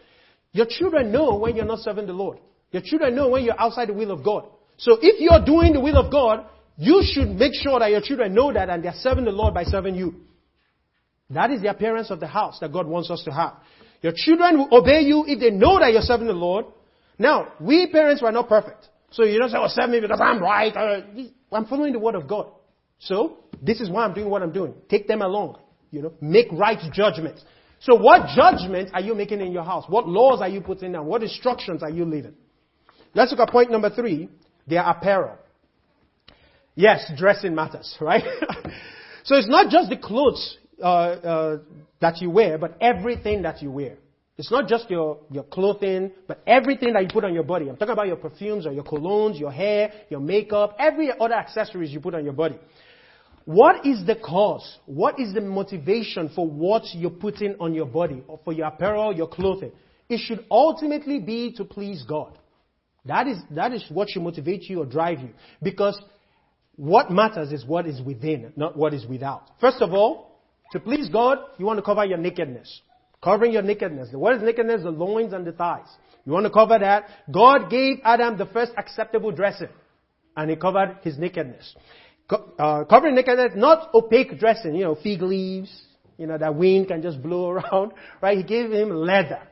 [0.52, 2.38] Your children know when you're not serving the Lord.
[2.72, 4.48] Your children know when you're outside the will of God.
[4.78, 6.46] So if you're doing the will of God,
[6.80, 9.64] you should make sure that your children know that and they're serving the Lord by
[9.64, 10.14] serving you.
[11.28, 13.52] That is the appearance of the house that God wants us to have.
[14.00, 16.64] Your children will obey you if they know that you're serving the Lord.
[17.18, 18.88] Now, we parents were not perfect.
[19.10, 20.74] So you don't say, oh, serve me because I'm right.
[20.74, 21.00] Uh,
[21.52, 22.46] I'm following the word of God.
[22.98, 24.72] So, this is why I'm doing what I'm doing.
[24.88, 25.58] Take them along.
[25.90, 27.44] You know, make right judgments.
[27.80, 29.84] So what judgments are you making in your house?
[29.88, 31.06] What laws are you putting down?
[31.06, 32.34] What instructions are you leaving?
[33.14, 34.28] Let's look at point number three.
[34.66, 35.36] Their apparel.
[36.80, 38.24] Yes, dressing matters, right?
[39.24, 41.58] so it's not just the clothes uh, uh,
[42.00, 43.98] that you wear, but everything that you wear.
[44.38, 47.68] It's not just your, your clothing, but everything that you put on your body.
[47.68, 51.90] I'm talking about your perfumes or your colognes, your hair, your makeup, every other accessories
[51.90, 52.58] you put on your body.
[53.44, 54.78] What is the cause?
[54.86, 59.14] What is the motivation for what you're putting on your body, or for your apparel,
[59.14, 59.72] your clothing?
[60.08, 62.38] It should ultimately be to please God.
[63.04, 65.30] That is, that is what should motivate you or drive you.
[65.62, 66.00] Because
[66.80, 69.50] what matters is what is within, not what is without.
[69.60, 70.40] First of all,
[70.72, 72.80] to please God, you want to cover your nakedness.
[73.22, 74.08] Covering your nakedness.
[74.12, 74.82] What is nakedness?
[74.82, 75.88] The loins and the thighs.
[76.24, 77.04] You want to cover that?
[77.30, 79.68] God gave Adam the first acceptable dressing.
[80.34, 81.76] And he covered his nakedness.
[82.30, 85.70] Co- uh, covering nakedness, not opaque dressing, you know, fig leaves,
[86.16, 88.38] you know, that wind can just blow around, right?
[88.38, 89.42] He gave him leather,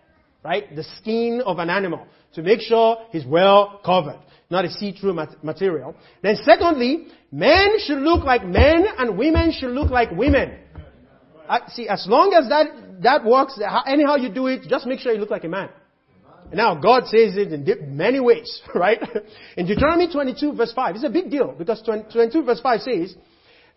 [0.43, 0.75] right?
[0.75, 4.19] The skin of an animal to make sure he's well covered,
[4.51, 5.95] not a see-through mat- material.
[6.23, 10.59] Then secondly, men should look like men and women should look like women.
[11.49, 15.01] I, see, as long as that, that works, uh, anyhow you do it, just make
[15.01, 15.69] sure you look like a man.
[16.53, 18.99] Now, God says it in many ways, right?
[19.57, 23.15] In Deuteronomy 22 verse 5, it's a big deal because 22 verse 5 says,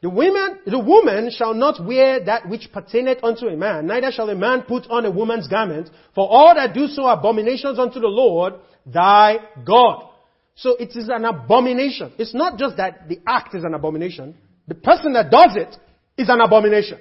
[0.02, 4.30] the woman, the woman shall not wear that which pertaineth unto a man, neither shall
[4.30, 8.08] a man put on a woman's garment, for all that do so abominations unto the
[8.08, 8.56] Lord,
[8.86, 10.11] thy God.
[10.56, 12.14] So it is an abomination.
[12.18, 14.36] It's not just that the act is an abomination.
[14.68, 15.76] The person that does it
[16.18, 17.00] is an abomination.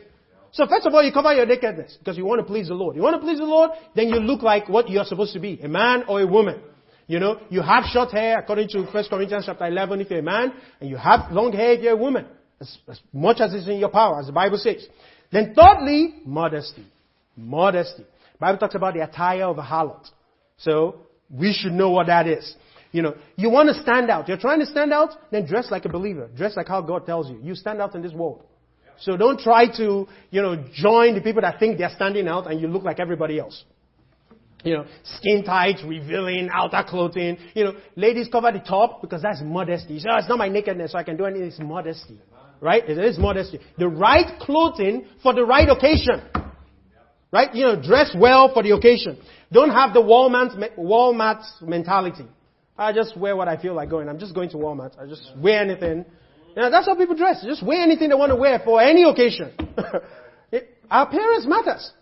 [0.53, 2.97] So first of all, you cover your nakedness because you want to please the Lord.
[2.97, 5.61] You want to please the Lord, then you look like what you're supposed to be,
[5.63, 6.61] a man or a woman.
[7.07, 10.23] You know, you have short hair according to 1 Corinthians chapter 11 if you're a
[10.23, 12.27] man, and you have long hair if you're a woman.
[12.61, 14.87] As, as much as is in your power, as the Bible says.
[15.33, 16.85] Then thirdly, modesty.
[17.37, 18.03] Modesty.
[18.03, 20.09] The Bible talks about the attire of a harlot.
[20.59, 22.55] So, we should know what that is.
[22.93, 24.29] You know, you want to stand out.
[24.29, 26.29] You're trying to stand out, then dress like a believer.
[26.37, 27.39] Dress like how God tells you.
[27.43, 28.43] You stand out in this world.
[29.01, 32.61] So don't try to, you know, join the people that think they're standing out and
[32.61, 33.65] you look like everybody else.
[34.63, 37.39] You know, skin tight, revealing, outer clothing.
[37.55, 39.99] You know, ladies cover the top because that's modesty.
[39.99, 41.49] Say, oh, it's not my nakedness, so I can do anything.
[41.49, 42.21] It's modesty.
[42.61, 42.87] Right?
[42.87, 43.59] It is modesty.
[43.79, 46.21] The right clothing for the right occasion.
[47.33, 47.55] Right?
[47.55, 49.19] You know, dress well for the occasion.
[49.51, 52.27] Don't have the Walmart, Walmart mentality.
[52.81, 54.09] I just wear what I feel like going.
[54.09, 54.99] I'm just going to Walmart.
[54.99, 56.07] I just wear anything.
[56.57, 57.45] You know, that's how people dress.
[57.45, 59.53] Just wear anything they want to wear for any occasion.
[60.51, 61.93] it, our appearance matters.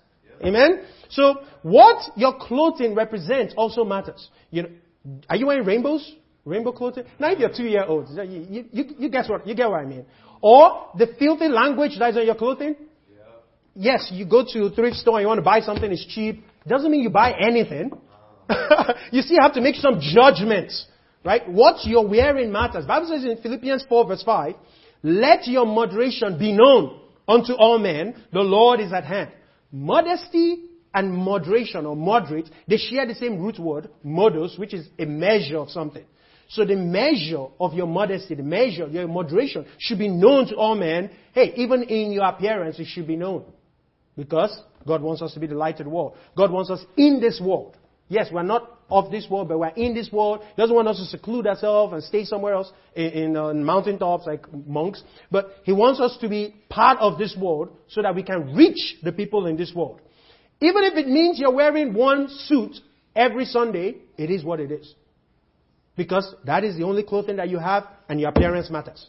[0.42, 0.84] Amen?
[1.10, 4.28] So, what your clothing represents also matters.
[4.50, 4.68] You know,
[5.28, 6.14] are you wearing rainbows?
[6.44, 7.04] Rainbow clothing?
[7.18, 9.84] Now if you're two year olds, you, you, you, guess what, you get what I
[9.84, 10.06] mean.
[10.40, 12.76] Or the filthy language that's on your clothing.
[13.74, 16.44] Yes, you go to a thrift store and you want to buy something, it's cheap.
[16.66, 17.90] Doesn't mean you buy anything.
[19.12, 20.86] you see, still have to make some judgments.
[21.24, 21.48] Right?
[21.48, 22.86] What you're wearing matters.
[22.86, 24.54] Bible says in Philippians 4 verse 5,
[25.02, 28.14] let your moderation be known unto all men.
[28.32, 29.30] The Lord is at hand.
[29.70, 35.04] Modesty and moderation or moderate, they share the same root word, modos, which is a
[35.04, 36.04] measure of something.
[36.48, 40.56] So the measure of your modesty, the measure of your moderation should be known to
[40.56, 41.10] all men.
[41.32, 43.44] Hey, even in your appearance, it should be known.
[44.16, 46.16] Because God wants us to be the light of the world.
[46.36, 47.76] God wants us in this world.
[48.08, 50.40] Yes, we're not of this world, but we're in this world.
[50.40, 53.62] He doesn't want us to seclude ourselves and stay somewhere else in, in, uh, in
[53.62, 55.02] mountaintops like monks.
[55.30, 58.96] But He wants us to be part of this world so that we can reach
[59.02, 60.00] the people in this world.
[60.60, 62.76] Even if it means you're wearing one suit
[63.14, 64.94] every Sunday, it is what it is.
[65.96, 69.06] Because that is the only clothing that you have and your appearance matters.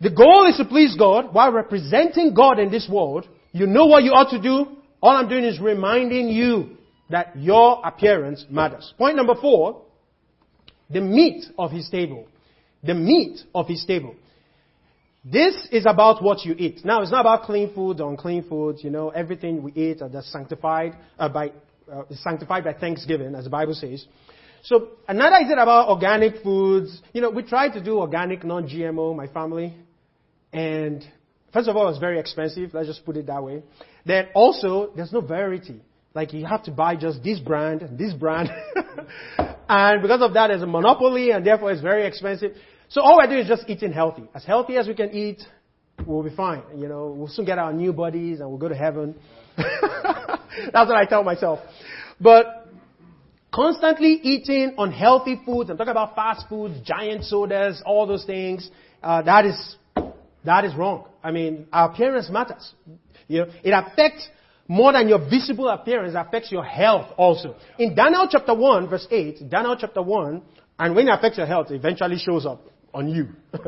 [0.00, 3.26] The goal is to please God while representing God in this world.
[3.50, 4.76] You know what you ought to do.
[5.02, 6.77] All I'm doing is reminding you
[7.10, 8.92] that your appearance matters.
[8.98, 9.82] Point number four,
[10.90, 12.26] the meat of his table.
[12.82, 14.14] The meat of his table.
[15.24, 16.84] This is about what you eat.
[16.84, 18.76] Now, it's not about clean food or unclean food.
[18.80, 21.52] You know, everything we eat are sanctified uh, by
[21.92, 24.06] uh, sanctified by Thanksgiving, as the Bible says.
[24.62, 27.00] So another is it about organic foods.
[27.12, 29.74] You know, we try to do organic, non-GMO, my family,
[30.52, 31.04] and
[31.52, 32.74] first of all, it's very expensive.
[32.74, 33.62] Let's just put it that way.
[34.04, 35.82] Then also, there's no variety.
[36.14, 38.50] Like you have to buy just this brand and this brand.
[39.68, 42.52] and because of that, there's a monopoly and therefore it's very expensive.
[42.88, 44.24] So all we're doing is just eating healthy.
[44.34, 45.42] As healthy as we can eat,
[46.06, 46.62] we'll be fine.
[46.74, 49.14] You know, we'll soon get our new bodies and we'll go to heaven.
[49.56, 51.60] That's what I tell myself.
[52.20, 52.68] But
[53.52, 58.70] constantly eating unhealthy foods, I'm talking about fast foods, giant sodas, all those things,
[59.02, 59.76] uh, that is,
[60.44, 61.06] that is wrong.
[61.22, 62.72] I mean, our appearance matters.
[63.26, 64.26] You know, it affects
[64.68, 67.56] more than your visible appearance affects your health also.
[67.78, 70.42] In Daniel chapter 1 verse 8, Daniel chapter 1,
[70.78, 73.28] and when it affects your health, it eventually shows up on you.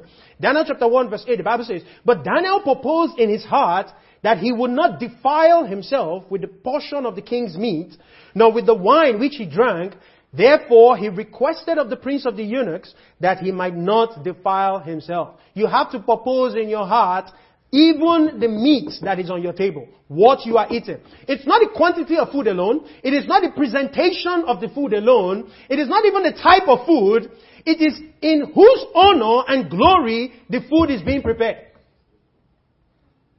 [0.41, 3.91] Daniel chapter 1 verse 8, the Bible says, But Daniel proposed in his heart
[4.23, 7.97] that he would not defile himself with the portion of the king's meat,
[8.35, 9.95] nor with the wine which he drank.
[10.33, 15.41] Therefore, he requested of the prince of the eunuchs that he might not defile himself.
[15.55, 17.31] You have to propose in your heart
[17.73, 20.99] even the meat that is on your table, what you are eating.
[21.29, 22.85] It's not the quantity of food alone.
[23.05, 25.51] It is not the presentation of the food alone.
[25.69, 27.31] It is not even the type of food.
[27.65, 31.67] It is in whose honor and glory the food is being prepared.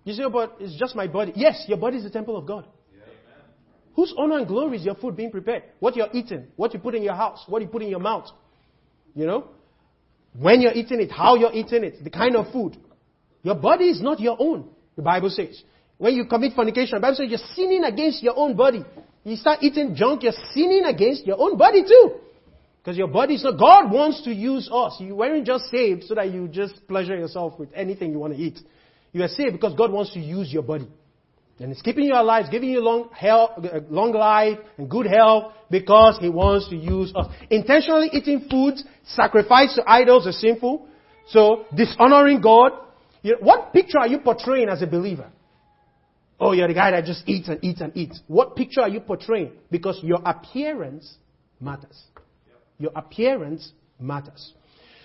[0.03, 1.33] You say, oh, but it's just my body.
[1.35, 2.65] Yes, your body is the temple of God.
[2.93, 3.03] Yeah.
[3.95, 5.63] Whose honor and glory is your food being prepared?
[5.79, 8.27] What you're eating, what you put in your house, what you put in your mouth.
[9.13, 9.49] You know?
[10.39, 12.77] When you're eating it, how you're eating it, the kind of food.
[13.43, 15.61] Your body is not your own, the Bible says.
[15.97, 18.83] When you commit fornication, the Bible says you're sinning against your own body.
[19.23, 22.15] You start eating junk, you're sinning against your own body too.
[22.81, 24.95] Because your body is not, God wants to use us.
[24.99, 28.39] You weren't just saved so that you just pleasure yourself with anything you want to
[28.39, 28.59] eat.
[29.11, 30.87] You are saved because God wants to use your body.
[31.59, 35.53] And it's keeping you alive, giving you long, health, uh, long life and good health
[35.69, 37.27] because He wants to use us.
[37.51, 40.87] Intentionally eating foods sacrificed to idols is sinful.
[41.27, 42.71] So dishonoring God.
[43.21, 45.31] You know, what picture are you portraying as a believer?
[46.39, 48.19] Oh, you're the guy that just eats and eats and eats.
[48.27, 49.51] What picture are you portraying?
[49.69, 51.17] Because your appearance
[51.59, 52.01] matters.
[52.79, 54.53] Your appearance matters.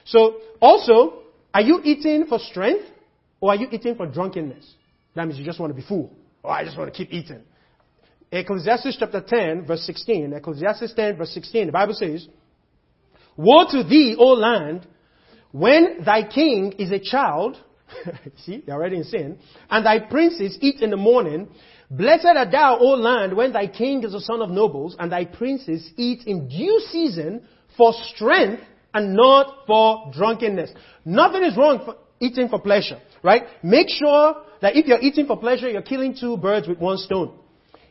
[0.07, 2.87] So, also, are you eating for strength?
[3.41, 4.75] Or are you eating for drunkenness?
[5.15, 6.11] That means you just want to be full.
[6.43, 7.43] Or oh, I just want to keep eating.
[8.33, 10.33] Ecclesiastes chapter 10, verse 16.
[10.33, 11.67] Ecclesiastes 10, verse 16.
[11.67, 12.27] The Bible says,
[13.37, 14.87] Woe to thee, O land,
[15.53, 17.59] when thy king is a child.
[18.45, 19.39] See, they're already in sin.
[19.71, 21.49] And thy princes eat in the morning.
[21.91, 25.25] Blessed art thou, O land, when thy king is a son of nobles, and thy
[25.25, 27.47] princes eat in due season
[27.77, 30.71] for strength and not for drunkenness.
[31.05, 33.43] Nothing is wrong for eating for pleasure right?
[33.63, 37.37] Make sure that if you're eating for pleasure, you're killing two birds with one stone.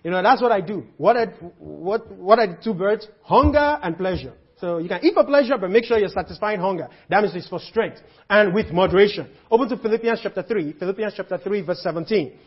[0.03, 0.85] You know, that's what I do.
[0.97, 1.27] What are,
[1.59, 3.07] what, what are the two birds?
[3.23, 4.33] Hunger and pleasure.
[4.59, 6.87] So you can eat for pleasure, but make sure you're satisfying hunger.
[7.09, 7.97] That means it's for strength
[8.29, 9.29] and with moderation.
[9.51, 12.37] Open to Philippians chapter 3, Philippians chapter 3 verse 17.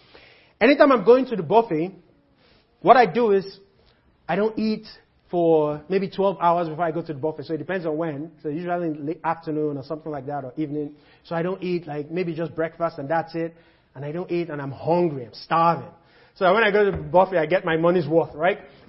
[0.60, 1.92] anytime I'm going to the buffet,
[2.80, 3.58] what I do is
[4.28, 4.86] I don't eat
[5.30, 7.44] for maybe 12 hours before I go to the buffet.
[7.44, 8.32] So it depends on when.
[8.42, 10.94] So usually in late afternoon or something like that or evening.
[11.24, 13.54] So I don't eat like maybe just breakfast and that's it.
[13.94, 15.26] And I don't eat and I'm hungry.
[15.26, 15.90] I'm starving.
[16.36, 18.60] So when I go to the buffet, I get my money's worth, right?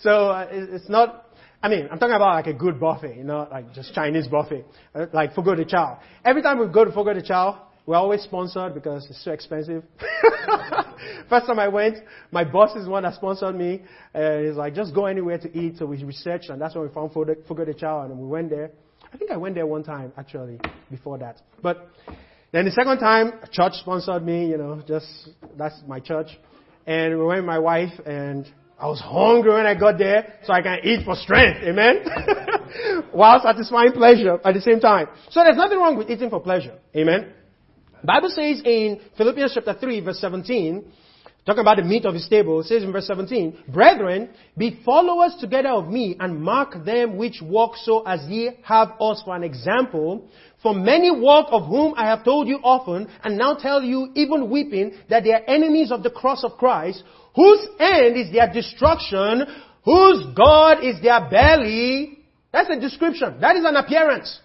[0.00, 1.25] so uh, it's not,
[1.62, 4.64] I mean, I'm talking about like a good buffet, you know, like just Chinese buffet,
[4.94, 5.98] uh, like Fogo de Chao.
[6.24, 9.84] Every time we go to Fogo de Chao, we're always sponsored because it's so expensive.
[11.28, 11.98] First time I went,
[12.30, 13.82] my boss is the one that sponsored me.
[14.14, 15.78] Uh, he's like, just go anywhere to eat.
[15.78, 18.70] So we researched, and that's when we found Fogo de Chao, and we went there.
[19.12, 20.58] I think I went there one time, actually,
[20.90, 21.40] before that.
[21.62, 21.88] But
[22.52, 25.06] then the second time, church sponsored me, you know, just,
[25.56, 26.28] that's my church.
[26.86, 28.46] And we went with my wife, and
[28.78, 31.60] I was hungry when I got there, so I can eat for strength.
[31.62, 32.04] Amen?
[33.12, 35.08] While satisfying pleasure at the same time.
[35.30, 36.78] So there's nothing wrong with eating for pleasure.
[36.94, 37.32] Amen?
[38.04, 40.92] Bible says in Philippians chapter 3 verse 17,
[41.46, 45.34] talking about the meat of his table, it says in verse 17, Brethren, be followers
[45.40, 49.42] together of me and mark them which walk so as ye have us for an
[49.42, 50.28] example.
[50.62, 54.50] For many walk of whom I have told you often and now tell you even
[54.50, 57.02] weeping that they are enemies of the cross of Christ,
[57.36, 59.44] whose end is their destruction,
[59.84, 62.18] whose God is their belly.
[62.52, 63.40] That's a description.
[63.40, 64.40] That is an appearance.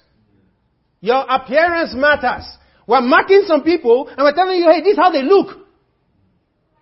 [1.00, 2.46] Your appearance matters.
[2.86, 5.58] We're marking some people and we're telling you, hey, this is how they look.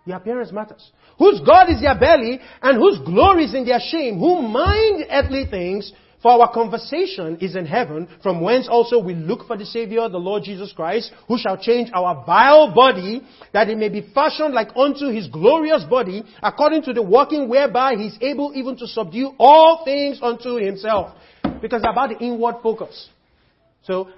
[0.06, 0.91] Your appearance matters.
[1.19, 5.45] Whose God is their belly and whose glory is in their shame, who mind earthly
[5.50, 10.10] things, for our conversation is in heaven, from whence also we look for the Savior,
[10.10, 13.21] the Lord Jesus Christ, who shall change our vile body,
[13.53, 17.95] that it may be fashioned like unto his glorious body, according to the working whereby
[17.95, 21.15] he is able even to subdue all things unto himself.
[21.62, 23.10] Because about the inward focus.
[23.84, 24.10] So,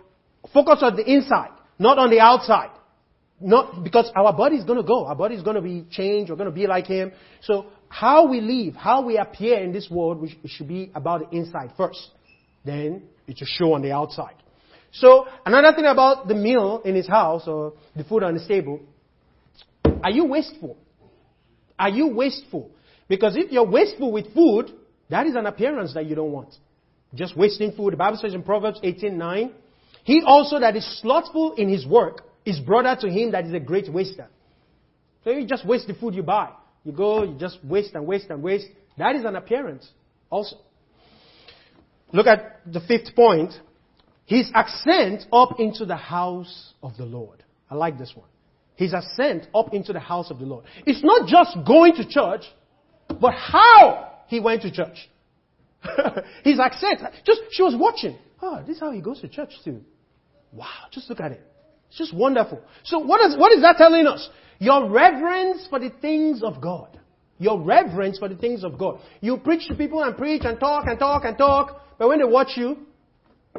[0.53, 1.51] focus on the inside.
[1.77, 2.71] Not on the outside.
[3.39, 5.05] Not because our body is to go.
[5.05, 6.31] Our body is to be changed.
[6.31, 7.11] We're to be like Him.
[7.41, 11.38] So how we live, how we appear in this world, it should be about the
[11.38, 12.10] inside first.
[12.63, 14.36] Then it should show on the outside.
[14.93, 18.80] So another thing about the meal in his house or the food on his table,
[20.01, 20.77] are you wasteful?
[21.77, 22.71] Are you wasteful?
[23.10, 24.71] Because if you're wasteful with food,
[25.10, 26.56] that is an appearance that you don't want.
[27.13, 27.91] Just wasting food.
[27.91, 29.51] The Bible says in Proverbs 18:9,
[30.06, 33.60] he also that is slothful in his work is brother to him that is a
[33.60, 34.30] great waster.
[35.25, 36.51] So you just waste the food you buy.
[36.83, 38.67] You go, you just waste and waste and waste.
[38.97, 39.87] That is an appearance
[40.29, 40.57] also.
[42.11, 43.53] Look at the fifth point.
[44.25, 47.43] His ascent up into the house of the Lord.
[47.69, 48.27] I like this one.
[48.75, 50.65] His ascent up into the house of the Lord.
[50.85, 52.43] It's not just going to church,
[53.19, 55.09] but how he went to church.
[56.43, 57.01] His ascent.
[57.25, 58.17] Just, she was watching.
[58.41, 59.81] Oh, this is how he goes to church too.
[60.51, 61.45] Wow, just look at it.
[61.89, 62.61] It's just wonderful.
[62.83, 64.29] So what is, what is that telling us?
[64.62, 67.00] Your reverence for the things of God.
[67.39, 69.00] Your reverence for the things of God.
[69.19, 72.26] You preach to people and preach and talk and talk and talk, but when they
[72.26, 72.78] watch you,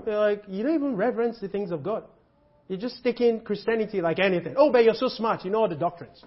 [0.05, 2.05] they're like, you don't even reverence the things of God.
[2.69, 4.55] You're just taking Christianity like anything.
[4.57, 5.45] Oh, but you're so smart.
[5.45, 6.23] You know all the doctrines.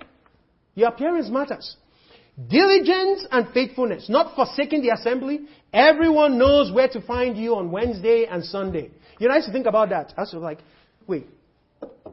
[0.73, 1.77] Your appearance matters.
[2.49, 5.47] Diligence and faithfulness, not forsaking the assembly.
[5.71, 8.91] Everyone knows where to find you on Wednesday and Sunday.
[9.19, 10.13] You know, I used to think about that.
[10.17, 10.59] I was like,
[11.07, 11.27] wait,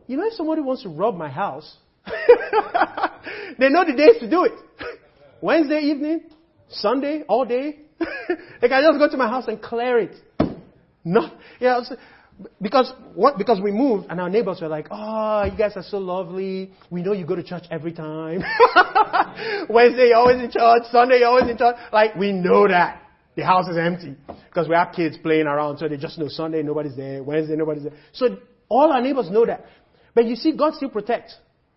[0.06, 1.78] you know, if somebody wants to rob my house,
[3.58, 4.52] they know the days to do it.
[5.40, 6.22] Wednesday evening,
[6.68, 7.80] Sunday, all day.
[7.98, 10.16] they can just go to my house and clear it.
[11.04, 11.80] No, yeah,
[12.60, 13.38] because what?
[13.38, 16.72] Because we moved and our neighbors were like, "Oh, you guys are so lovely.
[16.90, 18.42] We know you go to church every time.
[19.68, 20.84] Wednesday you're always in church.
[20.90, 21.76] Sunday you're always in church.
[21.92, 23.00] Like we know that."
[23.34, 24.14] The house is empty
[24.48, 27.84] because we have kids playing around, so they just know Sunday nobody's there, Wednesday nobody's
[27.84, 27.94] there.
[28.12, 28.36] So
[28.68, 29.64] all our neighbors know that.
[30.14, 31.34] But you see, God still protects.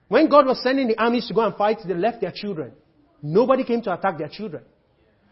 [0.07, 2.73] When God was sending the armies to go and fight, they left their children.
[3.21, 4.63] Nobody came to attack their children.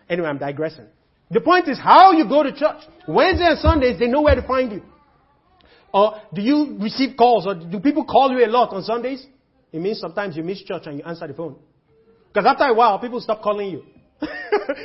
[0.10, 0.86] Anyway, I'm digressing.
[1.30, 2.82] The point is how you go to church.
[3.08, 4.82] Wednesday and Sundays, they know where to find you.
[5.94, 9.26] Or do you receive calls or do people call you a lot on Sundays?
[9.72, 11.56] It means sometimes you miss church and you answer the phone.
[12.28, 13.84] Because after a while, people stop calling you.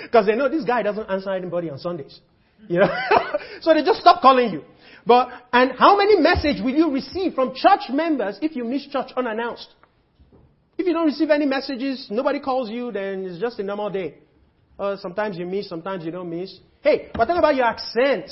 [0.02, 2.20] Because they know this guy doesn't answer anybody on Sundays.
[2.66, 2.88] You know?
[3.60, 4.64] so they just stop calling you.
[5.08, 9.10] But, and how many messages will you receive from church members if you miss church
[9.16, 9.68] unannounced?
[10.76, 14.18] If you don't receive any messages, nobody calls you, then it's just a normal day.
[14.78, 16.54] Uh, sometimes you miss, sometimes you don't miss.
[16.82, 18.30] Hey, but think about your accent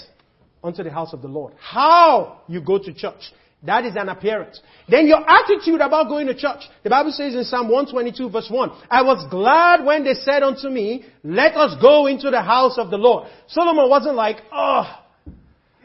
[0.63, 1.55] unto the house of the Lord.
[1.59, 3.33] How you go to church.
[3.63, 4.61] That is an appearance.
[4.87, 6.61] Then your attitude about going to church.
[6.85, 10.69] The Bible says in Psalm 122 verse 1, I was glad when they said unto
[10.69, 13.29] me, let us go into the house of the Lord.
[13.49, 15.05] Solomon wasn't like, oh,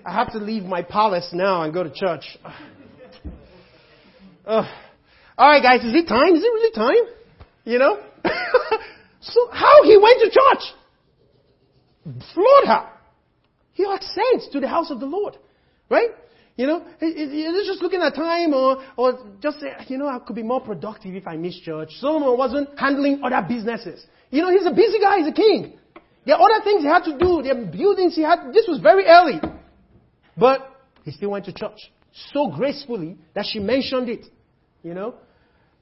[0.05, 2.37] I have to leave my palace now and go to church.
[4.43, 4.67] Uh,
[5.37, 6.35] Alright guys, is it time?
[6.35, 7.13] Is it really time?
[7.63, 7.99] You know?
[9.21, 12.23] so how he went to church?
[12.33, 12.89] Floored her.
[13.73, 15.37] He accents to the house of the Lord.
[15.91, 16.09] Right?
[16.57, 20.35] You know, he's just looking at time or, or just say, you know, I could
[20.35, 21.89] be more productive if I miss church.
[21.99, 24.03] Solomon wasn't handling other businesses.
[24.31, 25.77] You know, he's a busy guy, he's a king.
[26.25, 28.53] There are other things he had to do, there are buildings he had.
[28.53, 29.39] This was very early.
[30.37, 30.67] But
[31.03, 31.79] he still went to church
[32.33, 34.25] so gracefully that she mentioned it.
[34.83, 35.15] You know,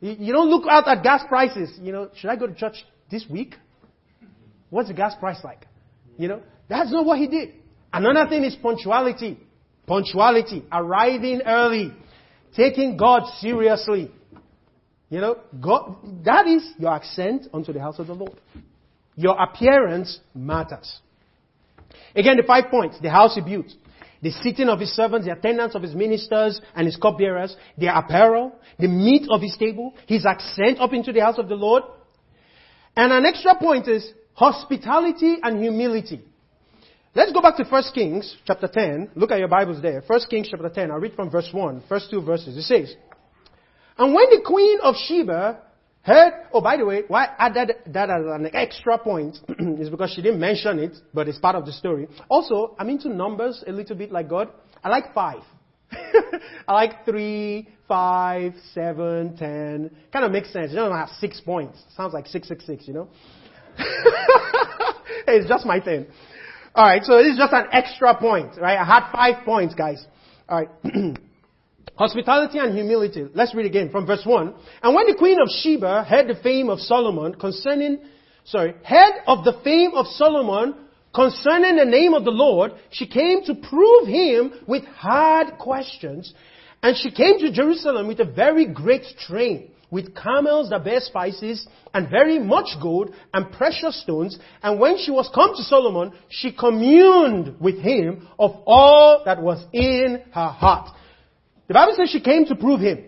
[0.01, 1.77] you, don't look out at gas prices.
[1.81, 3.55] You know, should I go to church this week?
[4.69, 5.65] What's the gas price like?
[6.17, 7.53] You know, that's not what he did.
[7.91, 9.39] Another thing is punctuality.
[9.87, 10.63] Punctuality.
[10.71, 11.93] Arriving early.
[12.55, 14.11] Taking God seriously.
[15.09, 18.39] You know, God, that is your accent unto the house of the Lord.
[19.15, 20.99] Your appearance matters.
[22.15, 22.97] Again, the five points.
[23.01, 23.67] The house he built.
[24.22, 28.53] The sitting of his servants, the attendance of his ministers and his cupbearers, their apparel,
[28.78, 31.84] the meat of his table, his accent up into the house of the Lord.
[32.95, 36.22] And an extra point is hospitality and humility.
[37.15, 39.11] Let's go back to 1 Kings chapter 10.
[39.15, 40.03] Look at your Bibles there.
[40.05, 40.91] 1 Kings chapter 10.
[40.91, 42.55] I'll read from verse 1, first two verses.
[42.57, 42.95] It says,
[43.97, 45.59] And when the queen of Sheba
[46.01, 49.37] heard, oh, by the way, why I added that as an extra point
[49.79, 52.07] is because she didn't mention it, but it's part of the story.
[52.29, 54.49] Also, I'm into numbers a little bit like God.
[54.83, 55.41] I like five.
[56.67, 59.91] I like three, five, seven, ten.
[60.13, 60.71] Kind of makes sense.
[60.71, 61.83] You don't have six points.
[61.95, 63.09] Sounds like six, six, six, you know?
[65.27, 66.05] it's just my thing.
[66.75, 68.77] Alright, so this is just an extra point, right?
[68.77, 70.05] I had five points, guys.
[70.47, 70.69] Alright.
[71.99, 73.25] Hospitality and humility.
[73.33, 74.53] Let's read again from verse 1.
[74.83, 77.99] And when the queen of Sheba heard the fame of Solomon concerning,
[78.45, 80.75] sorry, heard of the fame of Solomon
[81.13, 86.33] concerning the name of the Lord, she came to prove him with hard questions.
[86.81, 91.67] And she came to Jerusalem with a very great train with camels that bear spices
[91.93, 94.39] and very much gold and precious stones.
[94.63, 99.61] And when she was come to Solomon, she communed with him of all that was
[99.73, 100.95] in her heart.
[101.70, 103.05] The Bible says she came to prove him.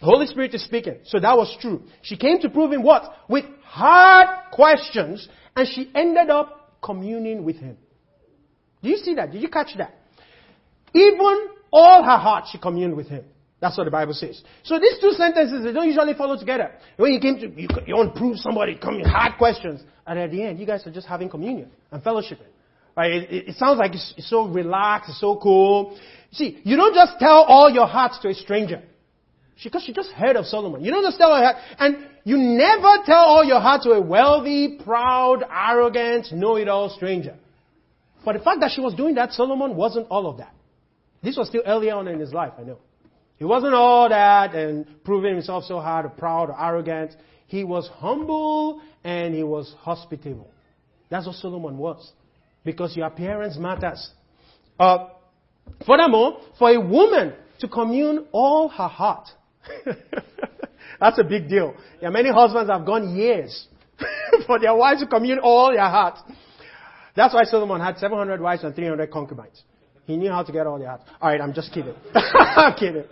[0.00, 0.96] The Holy Spirit is speaking.
[1.04, 1.84] So that was true.
[2.02, 3.04] She came to prove him what?
[3.28, 7.76] With hard questions and she ended up communing with him.
[8.82, 9.30] Do you see that?
[9.30, 9.94] Did you catch that?
[10.92, 13.24] Even all her heart she communed with him.
[13.60, 14.42] That's what the Bible says.
[14.64, 16.72] So these two sentences, they don't usually follow together.
[16.96, 19.80] When you came to, you, you want to prove somebody, come hard questions.
[20.04, 22.50] And at the end, you guys are just having communion and fellowshipping.
[22.96, 23.12] Right?
[23.12, 25.98] It, it, it sounds like it's, it's so relaxed, it's so cool.
[26.32, 28.82] See, you don't just tell all your hearts to a stranger.
[29.62, 30.82] Because she just heard of Solomon.
[30.82, 31.56] You don't just tell her heart.
[31.78, 37.36] And you never tell all your heart to a wealthy, proud, arrogant, know-it-all stranger.
[38.24, 40.52] But the fact that she was doing that, Solomon wasn't all of that.
[41.22, 42.78] This was still early on in his life, I know.
[43.36, 47.12] He wasn't all that and proving himself so hard or proud or arrogant.
[47.46, 50.48] He was humble and he was hospitable.
[51.10, 52.10] That's what Solomon was.
[52.64, 54.10] Because your appearance matters.
[54.78, 55.08] Uh,
[55.86, 59.28] furthermore, for a woman to commune all her heart,
[61.00, 61.74] that's a big deal.
[62.00, 63.68] There are many husbands have gone years
[64.46, 66.18] for their wives to commune all their heart.
[67.14, 69.62] That's why Solomon had 700 wives and 300 concubines.
[70.04, 71.04] He knew how to get all the hearts.
[71.20, 71.94] Alright, I'm just kidding.
[72.14, 73.04] I'm kidding.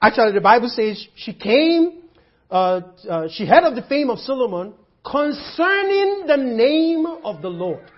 [0.00, 2.02] Actually, the Bible says she came,
[2.50, 4.74] uh, uh, she heard of the fame of Solomon
[5.04, 7.90] concerning the name of the Lord.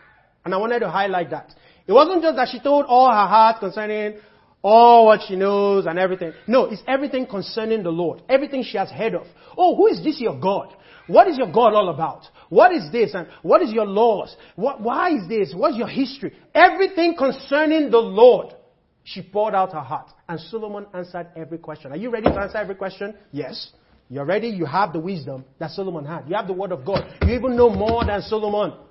[0.47, 1.53] And I wanted to highlight that.
[1.89, 4.21] It wasn't just that she told all her heart concerning
[4.63, 6.35] all what she knows and everything.
[6.47, 8.23] No, it's everything concerning the Lord.
[8.29, 9.27] Everything she has heard of.
[9.59, 10.73] Oh, who is this your God?
[11.09, 12.29] What is your God all about?
[12.49, 13.13] What is this?
[13.15, 14.37] And what is your laws?
[14.55, 15.53] What, why is this?
[15.53, 16.33] What's your history?
[16.55, 18.55] Everything concerning the Lord.
[19.03, 20.13] She poured out her heart.
[20.29, 21.91] And Solomon answered every question.
[21.91, 23.17] Are you ready to answer every question?
[23.33, 23.73] Yes.
[24.09, 24.47] You're ready?
[24.47, 26.29] You have the wisdom that Solomon had.
[26.29, 27.05] You have the word of God.
[27.23, 28.86] You even know more than Solomon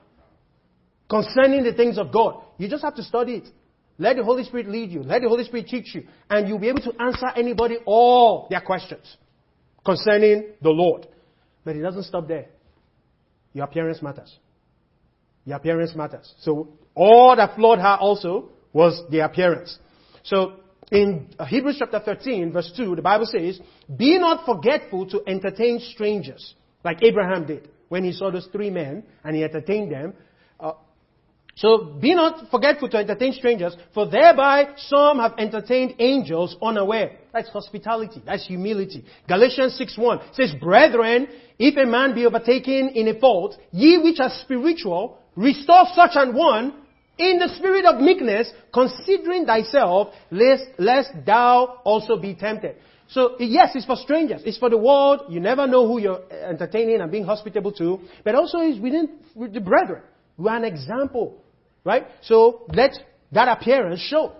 [1.09, 2.41] concerning the things of God.
[2.57, 3.47] You just have to study it.
[3.97, 5.03] Let the Holy Spirit lead you.
[5.03, 6.03] Let the Holy Spirit teach you.
[6.29, 9.17] And you'll be able to answer anybody all their questions
[9.85, 11.07] concerning the Lord.
[11.63, 12.47] But it doesn't stop there.
[13.53, 14.37] Your appearance matters.
[15.45, 16.33] Your appearance matters.
[16.39, 19.77] So all that floored her also was the appearance.
[20.23, 20.53] So
[20.91, 23.59] in Hebrews chapter 13 verse 2, the Bible says,
[23.95, 29.03] Be not forgetful to entertain strangers, like Abraham did when he saw those three men
[29.23, 30.13] and he entertained them.
[31.55, 37.17] So be not forgetful to entertain strangers, for thereby some have entertained angels unaware.
[37.31, 38.21] That's hospitality.
[38.25, 39.05] That's humility.
[39.27, 41.27] Galatians 6.1 says, Brethren,
[41.57, 46.35] if a man be overtaken in a fault, ye which are spiritual, restore such an
[46.35, 46.73] one
[47.17, 52.75] In the spirit of meekness, considering thyself, lest, lest thou also be tempted.
[53.07, 54.41] So, yes, it's for strangers.
[54.45, 55.21] It's for the world.
[55.29, 58.01] You never know who you're entertaining and being hospitable to.
[58.23, 60.01] But also it's within with the brethren.
[60.37, 61.41] We are an example.
[61.85, 62.05] Right?
[62.23, 62.91] So, let
[63.31, 64.33] that appearance show.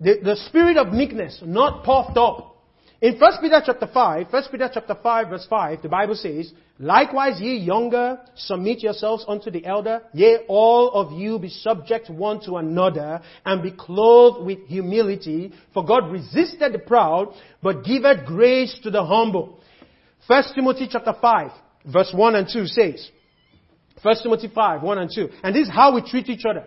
[0.00, 2.50] The, the spirit of meekness, not puffed up.
[3.00, 7.40] In 1 Peter chapter 5, 1 Peter chapter 5 verse 5, the Bible says, Likewise
[7.40, 12.56] ye younger, submit yourselves unto the elder, yea, all of you be subject one to
[12.56, 18.90] another, and be clothed with humility, for God resisted the proud, but giveth grace to
[18.90, 19.60] the humble.
[20.26, 21.50] 1 Timothy chapter 5,
[21.84, 23.10] verse 1 and 2 says,
[24.02, 26.64] 1 Timothy 5, 1 and 2, and this is how we treat each other,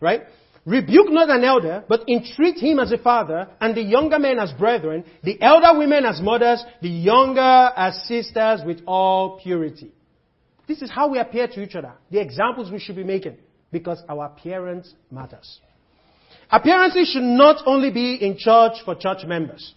[0.00, 0.22] right?
[0.66, 4.52] Rebuke not an elder, but entreat him as a father, and the younger men as
[4.52, 9.90] brethren, the elder women as mothers, the younger as sisters with all purity.
[10.68, 11.92] This is how we appear to each other.
[12.10, 13.38] The examples we should be making,
[13.72, 15.60] because our appearance matters.
[16.50, 19.74] Appearances should not only be in church for church members.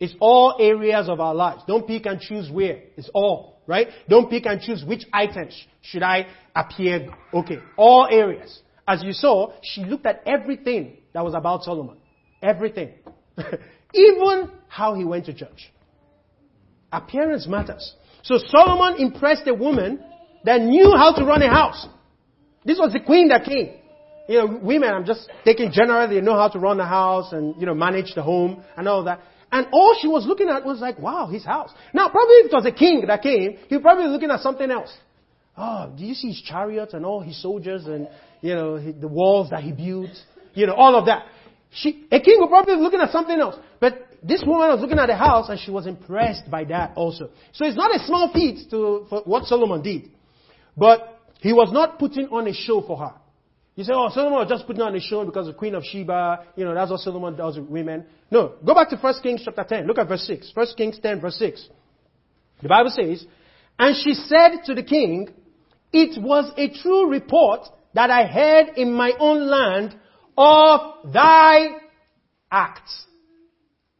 [0.00, 1.62] It's all areas of our lives.
[1.66, 2.80] Don't pick and choose where.
[2.96, 3.88] It's all, right?
[4.08, 6.26] Don't pick and choose which items should I
[6.56, 7.08] appear.
[7.34, 7.58] Okay.
[7.76, 8.60] All areas.
[8.88, 11.98] As you saw, she looked at everything that was about Solomon.
[12.42, 12.94] Everything.
[13.94, 15.70] Even how he went to church.
[16.90, 17.94] Appearance matters.
[18.22, 20.02] So Solomon impressed a woman
[20.44, 21.86] that knew how to run a house.
[22.64, 23.74] This was the queen that came.
[24.28, 27.54] You know, women, I'm just taking generally, they know how to run a house and,
[27.60, 29.20] you know, manage the home and all that.
[29.52, 31.70] And all she was looking at was like, wow, his house.
[31.92, 34.70] Now, probably if it was a king that came, he was probably looking at something
[34.70, 34.96] else.
[35.56, 38.08] Oh, do you see his chariots and all his soldiers and
[38.40, 40.10] you know, the walls that he built,
[40.54, 41.26] you know, all of that.
[41.72, 43.56] She, a king would probably be looking at something else.
[43.80, 47.30] But this woman was looking at the house and she was impressed by that also.
[47.52, 50.10] So it's not a small feat to, for what Solomon did.
[50.76, 53.19] But he was not putting on a show for her.
[53.80, 56.48] You say, oh, Solomon was just putting on a show because the Queen of Sheba,
[56.54, 58.04] you know, that's what Solomon does with women.
[58.30, 58.56] No.
[58.62, 59.86] Go back to 1 Kings chapter 10.
[59.86, 60.50] Look at verse 6.
[60.52, 61.66] 1 Kings 10 verse 6.
[62.60, 63.24] The Bible says,
[63.78, 65.30] And she said to the king,
[65.94, 67.60] It was a true report
[67.94, 69.98] that I heard in my own land
[70.36, 71.68] of thy
[72.52, 73.06] acts.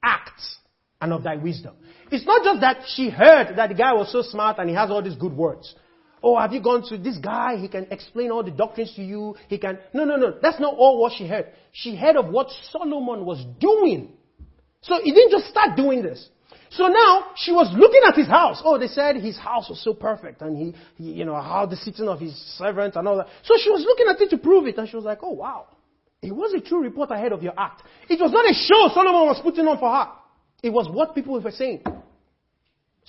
[0.03, 0.59] Acts.
[1.01, 1.75] And of thy wisdom.
[2.11, 4.91] It's not just that she heard that the guy was so smart and he has
[4.91, 5.75] all these good words.
[6.23, 7.57] Oh, have you gone to this guy?
[7.57, 9.37] He can explain all the doctrines to you.
[9.49, 9.79] He can.
[9.93, 10.35] No, no, no.
[10.43, 11.47] That's not all what she heard.
[11.73, 14.13] She heard of what Solomon was doing.
[14.83, 16.29] So he didn't just start doing this.
[16.71, 18.63] So now she was looking at his house.
[18.65, 21.77] Oh, they said his house was so perfect and he, he, you know, how the
[21.77, 23.27] sitting of his servant and all that.
[23.43, 25.67] So she was looking at it to prove it and she was like, oh wow.
[26.23, 27.83] It was a true report ahead of your act.
[28.09, 30.13] It was not a show Solomon was putting on for her.
[30.63, 31.83] It was what people were saying.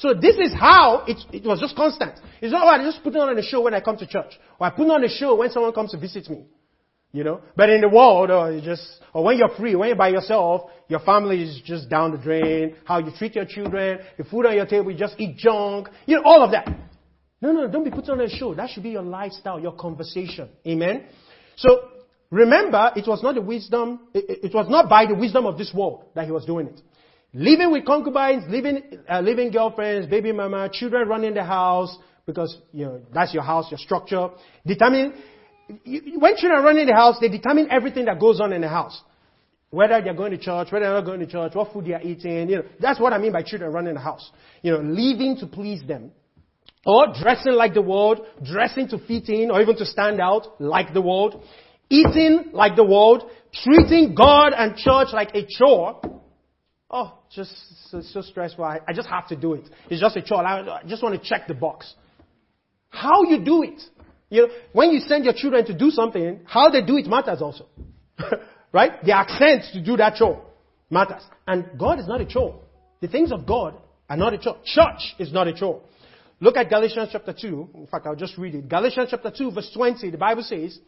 [0.01, 2.13] So this is how it, it was just constant.
[2.41, 4.33] It's not about just putting on a show when I come to church.
[4.59, 6.45] Or I put on a show when someone comes to visit me.
[7.11, 7.41] You know?
[7.55, 8.81] But in the world, or you just,
[9.13, 12.77] or when you're free, when you're by yourself, your family is just down the drain,
[12.83, 16.15] how you treat your children, the food on your table, you just eat junk, you
[16.15, 16.67] know, all of that.
[17.39, 18.55] No, no, don't be putting on a show.
[18.55, 20.49] That should be your lifestyle, your conversation.
[20.65, 21.05] Amen?
[21.57, 21.89] So,
[22.31, 25.71] remember, it was not the wisdom, it, it was not by the wisdom of this
[25.75, 26.81] world that he was doing it.
[27.33, 32.85] Living with concubines, living, uh, living girlfriends, baby mama, children running the house, because, you
[32.85, 34.29] know, that's your house, your structure.
[34.65, 35.13] Determine,
[35.85, 39.01] when children run in the house, they determine everything that goes on in the house.
[39.69, 42.49] Whether they're going to church, whether they're not going to church, what food they're eating,
[42.49, 44.29] you know, that's what I mean by children running the house.
[44.61, 46.11] You know, living to please them.
[46.85, 50.93] Or dressing like the world, dressing to fit in, or even to stand out like
[50.93, 51.41] the world.
[51.89, 53.23] Eating like the world,
[53.53, 56.01] treating God and church like a chore.
[56.91, 57.53] Oh, just,
[57.89, 58.63] so stressful.
[58.63, 59.63] I, I just have to do it.
[59.89, 60.45] It's just a chore.
[60.45, 61.93] I, I just want to check the box.
[62.89, 63.81] How you do it
[64.31, 67.41] you know, when you send your children to do something, how they do it matters
[67.41, 67.67] also.
[68.73, 69.03] right?
[69.03, 70.41] The accent to do that chore
[70.89, 71.21] matters.
[71.45, 72.61] And God is not a chore.
[73.01, 73.75] The things of God
[74.09, 74.57] are not a chore.
[74.63, 75.81] Church is not a chore.
[76.39, 77.69] Look at Galatians chapter 2.
[77.75, 78.69] In fact, I'll just read it.
[78.69, 80.79] Galatians chapter 2 verse 20, the Bible says,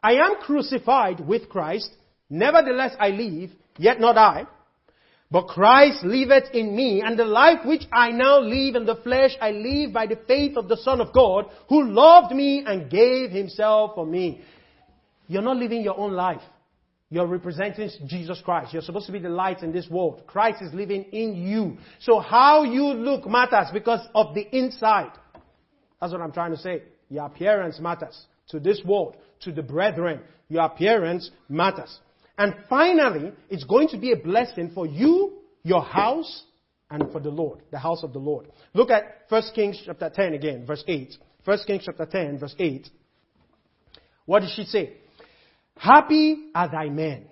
[0.00, 1.90] I am crucified with Christ.
[2.30, 4.46] Nevertheless I live, yet not I,
[5.32, 9.30] but Christ liveth in me, and the life which I now live in the flesh,
[9.40, 13.30] I live by the faith of the Son of God, who loved me and gave
[13.30, 14.42] himself for me.
[15.28, 16.42] You're not living your own life.
[17.08, 18.74] You're representing Jesus Christ.
[18.74, 20.22] You're supposed to be the light in this world.
[20.26, 21.78] Christ is living in you.
[22.00, 25.12] So how you look matters because of the inside.
[25.98, 26.82] That's what I'm trying to say.
[27.08, 30.20] Your appearance matters to this world, to the brethren.
[30.50, 31.98] Your appearance matters.
[32.38, 36.44] And finally, it's going to be a blessing for you, your house,
[36.90, 38.48] and for the Lord, the house of the Lord.
[38.74, 41.14] Look at 1 Kings chapter 10 again, verse 8.
[41.44, 42.88] 1 Kings chapter 10, verse 8.
[44.26, 44.94] What did she say?
[45.76, 47.26] Happy are thy men.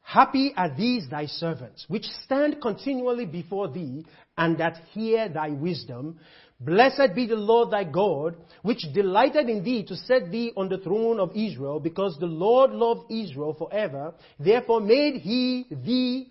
[0.00, 4.04] Happy are these thy servants, which stand continually before thee,
[4.36, 6.18] and that hear thy wisdom.
[6.60, 10.76] Blessed be the Lord thy God, which delighted in thee to set thee on the
[10.76, 14.12] throne of Israel, because the Lord loved Israel forever.
[14.38, 16.30] Therefore made he thee,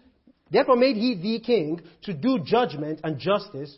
[0.52, 3.76] therefore made he thee king to do judgment and justice.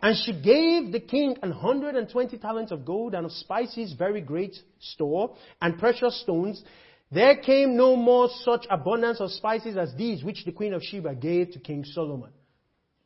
[0.00, 3.92] And she gave the king an hundred and twenty talents of gold and of spices
[3.92, 6.64] very great store and precious stones.
[7.12, 11.14] There came no more such abundance of spices as these which the queen of Sheba
[11.16, 12.30] gave to King Solomon.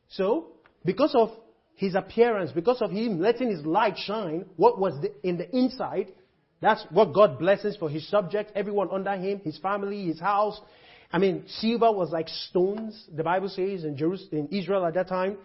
[0.09, 0.53] So,
[0.84, 1.30] because of
[1.76, 6.08] his appearance, because of him letting his light shine, what was the, in the inside,
[6.60, 10.58] that's what God blesses for his subjects, everyone under him, his family, his house.
[11.12, 15.08] I mean, silver was like stones, the Bible says, in, Jerusalem, in Israel at that
[15.08, 15.36] time.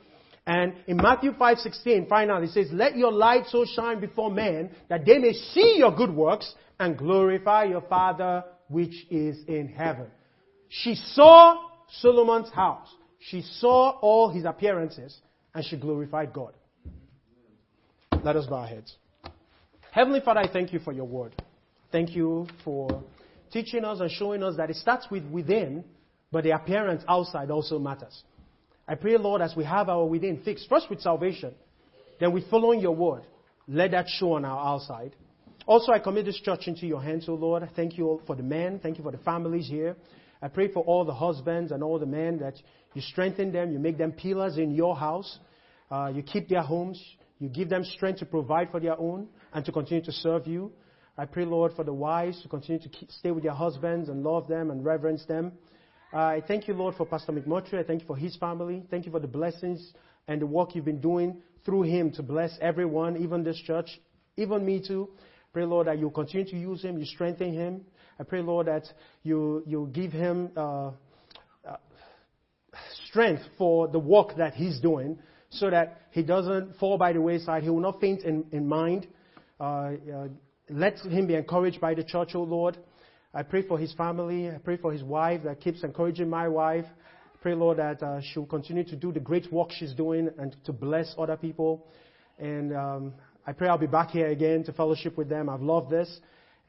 [0.47, 5.05] And in Matthew 5:16, finally, it says, "Let your light so shine before men that
[5.05, 10.07] they may see your good works and glorify your Father which is in heaven."
[10.69, 12.88] She saw Solomon's house.
[13.19, 15.21] She saw all his appearances
[15.54, 16.54] and she glorified God.
[18.24, 18.95] Let us bow our heads.
[19.91, 21.34] Heavenly Father, I thank you for your word.
[21.91, 23.04] Thank you for
[23.52, 25.84] teaching us and showing us that it starts with within,
[26.32, 28.24] but the appearance outside also matters.
[28.88, 31.54] I pray, Lord, as we have our within fixed, first with salvation,
[32.20, 33.24] then with following your word,
[33.68, 35.16] let that show on our outside.
[35.66, 37.68] Also, I commit this church into your hands, O Lord.
[37.76, 38.80] Thank you for the men.
[38.82, 39.95] Thank you for the families here.
[40.42, 42.56] I pray for all the husbands and all the men that
[42.94, 45.39] you strengthen them, you make them pillars in your house,
[45.92, 47.02] uh, you keep their homes,
[47.39, 50.72] you give them strength to provide for their own and to continue to serve you.
[51.18, 54.24] I pray, Lord, for the wives to continue to keep, stay with their husbands and
[54.24, 55.52] love them and reverence them.
[56.14, 57.80] Uh, I thank you, Lord, for Pastor McMurtry.
[57.80, 58.84] I thank you for his family.
[58.89, 59.94] Thank you for the blessings
[60.28, 64.00] and the work you've been doing through him to bless everyone, even this church,
[64.38, 65.10] even me too.
[65.54, 67.86] Pray, Lord, that you continue to use him, you strengthen him.
[68.22, 68.84] I pray, Lord, that
[69.24, 70.91] you, you give him uh,
[71.67, 71.78] uh,
[73.07, 75.17] strength for the work that he's doing
[75.49, 77.63] so that he doesn't fall by the wayside.
[77.63, 79.07] He will not faint in, in mind.
[79.59, 80.28] Uh, uh
[80.69, 82.78] let him be encouraged by the church, O oh Lord.
[83.34, 84.51] I pray for his family.
[84.51, 86.86] I pray for his wife that keeps encouraging my wife.
[86.86, 90.55] I pray, Lord, that uh, she'll continue to do the great work she's doing and
[90.65, 91.88] to bless other people.
[92.38, 93.13] And um,
[93.47, 95.49] I pray I'll be back here again to fellowship with them.
[95.49, 96.19] I've loved this.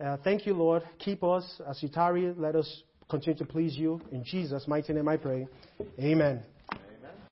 [0.01, 0.83] Uh, thank you, Lord.
[0.99, 2.33] Keep us as you tarry.
[2.37, 4.01] Let us continue to please you.
[4.11, 5.47] In Jesus' mighty name I pray.
[5.99, 6.43] Amen.